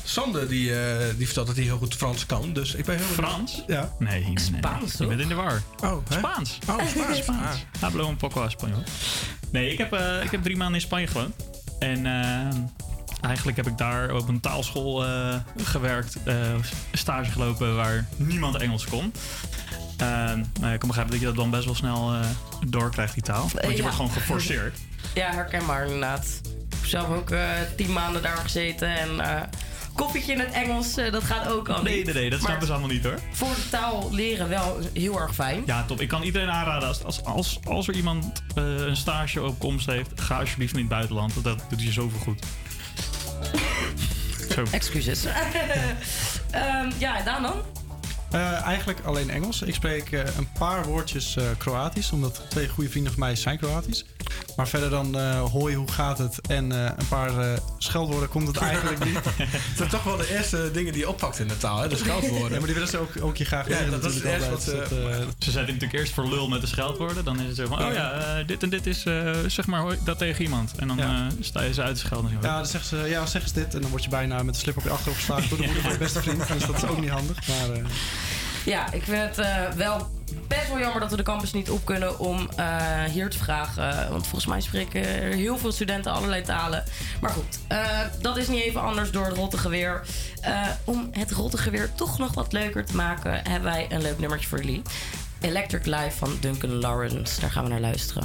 [0.04, 2.52] Sander die, eh, die vertelt dat hij heel goed Frans kan.
[2.52, 3.06] Dus ik ben heel.
[3.06, 3.62] Frans?
[3.66, 3.92] Ja.
[3.98, 4.38] Nee, nee, nee.
[4.58, 5.62] Spaans, Je bent in de war.
[5.84, 6.18] Oh, hè?
[6.18, 6.58] Spaans.
[6.68, 7.16] Oh, Spaans.
[7.22, 7.64] Spaans.
[7.80, 8.82] Hablo un poco español.
[9.50, 11.34] Nee, ik heb, eh, ik heb drie maanden in Spanje gewoond.
[11.78, 12.54] En eh,
[13.20, 16.16] eigenlijk heb ik daar op een taalschool eh, gewerkt.
[16.24, 16.36] eh,
[16.92, 19.12] stage gelopen waar niemand Engels kon.
[20.60, 22.20] Nou, ik kan begrijpen dat je dat dan best wel snel eh,
[22.66, 23.40] doorkrijgt, die taal.
[23.52, 23.80] Want je ja.
[23.82, 24.78] wordt gewoon geforceerd.
[25.14, 26.40] Ja, herkenbaar inderdaad.
[26.44, 29.40] Ik heb zelf ook eh, tien maanden daar gezeten en eh
[29.94, 32.04] koffietje in het Engels, eh, dat gaat ook al Nee, niet.
[32.04, 33.18] nee, nee, dat Maar snappen ze allemaal niet hoor.
[33.32, 35.62] Voor de taal leren wel heel erg fijn.
[35.66, 36.00] Ja, top.
[36.00, 39.86] Ik kan iedereen aanraden, als, als, als, als er iemand eh, een stage op komst
[39.86, 41.34] heeft, ga alsjeblieft in het buitenland.
[41.34, 42.42] Dat, dat doet je zoveel goed.
[44.54, 44.62] Zo.
[44.70, 45.24] Excuses.
[46.50, 47.54] Ehm, ja, en Daan dan?
[48.30, 49.62] Eh, eigenlijk alleen Engels.
[49.62, 53.58] Ik spreek eh, een paar woordjes eh, Kroatisch, omdat twee goede vrienden van mij zijn
[53.58, 54.04] Kroatisch.
[54.56, 56.40] Maar verder dan eh hoi, hoe gaat het?
[56.48, 59.18] En eh, een paar eh, scheldwoorden komt het eigenlijk niet.
[59.36, 61.88] Het zijn toch wel de eerste dingen die je oppakt in de taal, hè?
[61.88, 62.50] De scheldwoorden.
[62.50, 64.32] Ja, maar die willen ze ook, ook je graag Ja, leren dat is het wat
[64.42, 64.62] altijd.
[64.62, 67.24] ze- Dat, Ze zetten natuurlijk eerst voor lul met de scheldwoorden.
[67.24, 69.98] Dan is het zo van, oh ja, dit en dit is, eh, zeg maar hoi,
[70.04, 70.72] dat tegen iemand.
[70.76, 71.26] En dan Ja.
[71.26, 72.30] eh, sta je ze uit te schelden.
[72.42, 73.74] ja, dan zeggen ze, ja, zeg eens dit.
[73.74, 75.82] En dan word je bijna met de slip op je achterhoofd geslagen door de moeder
[75.82, 76.48] van je beste vriend.
[76.48, 77.36] Dus dat is ook niet handig.
[77.48, 77.76] Maar,
[78.64, 80.10] Ja, ik vind het eh, wel
[80.48, 84.10] best wel jammer dat we de campus niet op kunnen om eh, hier te vragen.
[84.10, 86.84] Want volgens mij spreken er heel veel studenten allerlei talen.
[87.20, 90.02] Maar goed, eh, dat is niet even anders door het rotte geweer.
[90.40, 94.18] Eh, om het rotte geweer toch nog wat leuker te maken, hebben wij een leuk
[94.18, 94.82] nummertje voor jullie.
[95.40, 97.40] Electric Life van Duncan Lawrence.
[97.40, 98.24] Daar gaan we naar luisteren.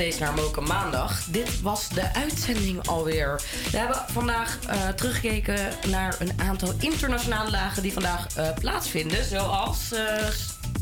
[0.00, 1.24] Steeds naar Moken Maandag.
[1.24, 3.40] Dit was de uitzending alweer.
[3.70, 5.58] We hebben vandaag eh, teruggekeken
[5.88, 9.24] naar een aantal internationale dagen die vandaag eh, plaatsvinden.
[9.24, 10.26] Zoals eh,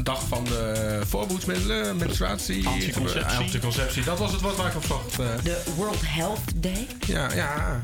[0.03, 3.39] Dag van de voorboedsmiddelen, menstruatie, Anticonceptie.
[3.39, 4.05] anticonceptie.
[4.05, 5.19] Dat was het woord waar ik op zocht.
[5.19, 5.27] eh.
[5.43, 6.87] de World Health Day.
[7.07, 7.81] Ja, ja.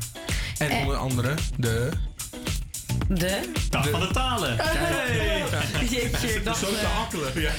[0.57, 1.89] En onder andere de...
[3.07, 3.51] De?
[3.69, 4.57] Dag van de talen.
[4.59, 5.43] Hey.
[5.89, 7.41] Jeetje, ik dacht, Zo te hakkelen.
[7.41, 7.51] Ja.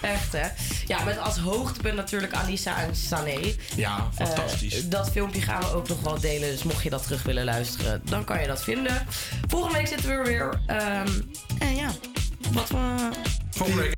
[0.14, 0.48] Echt hè?
[0.90, 3.54] Ja, met als hoogtepunt natuurlijk Alisa en Sané.
[3.76, 4.84] Ja, fantastisch.
[4.84, 6.50] Eh, dat filmpje gaan we ook nog wel delen.
[6.50, 9.06] Dus mocht je dat terug willen luisteren, dan kan je dat vinden.
[9.48, 10.60] Volgende week zitten we er weer.
[10.66, 11.08] Ehm,
[11.58, 11.90] en ja,
[12.52, 13.08] wat we.
[13.50, 13.88] Volgende week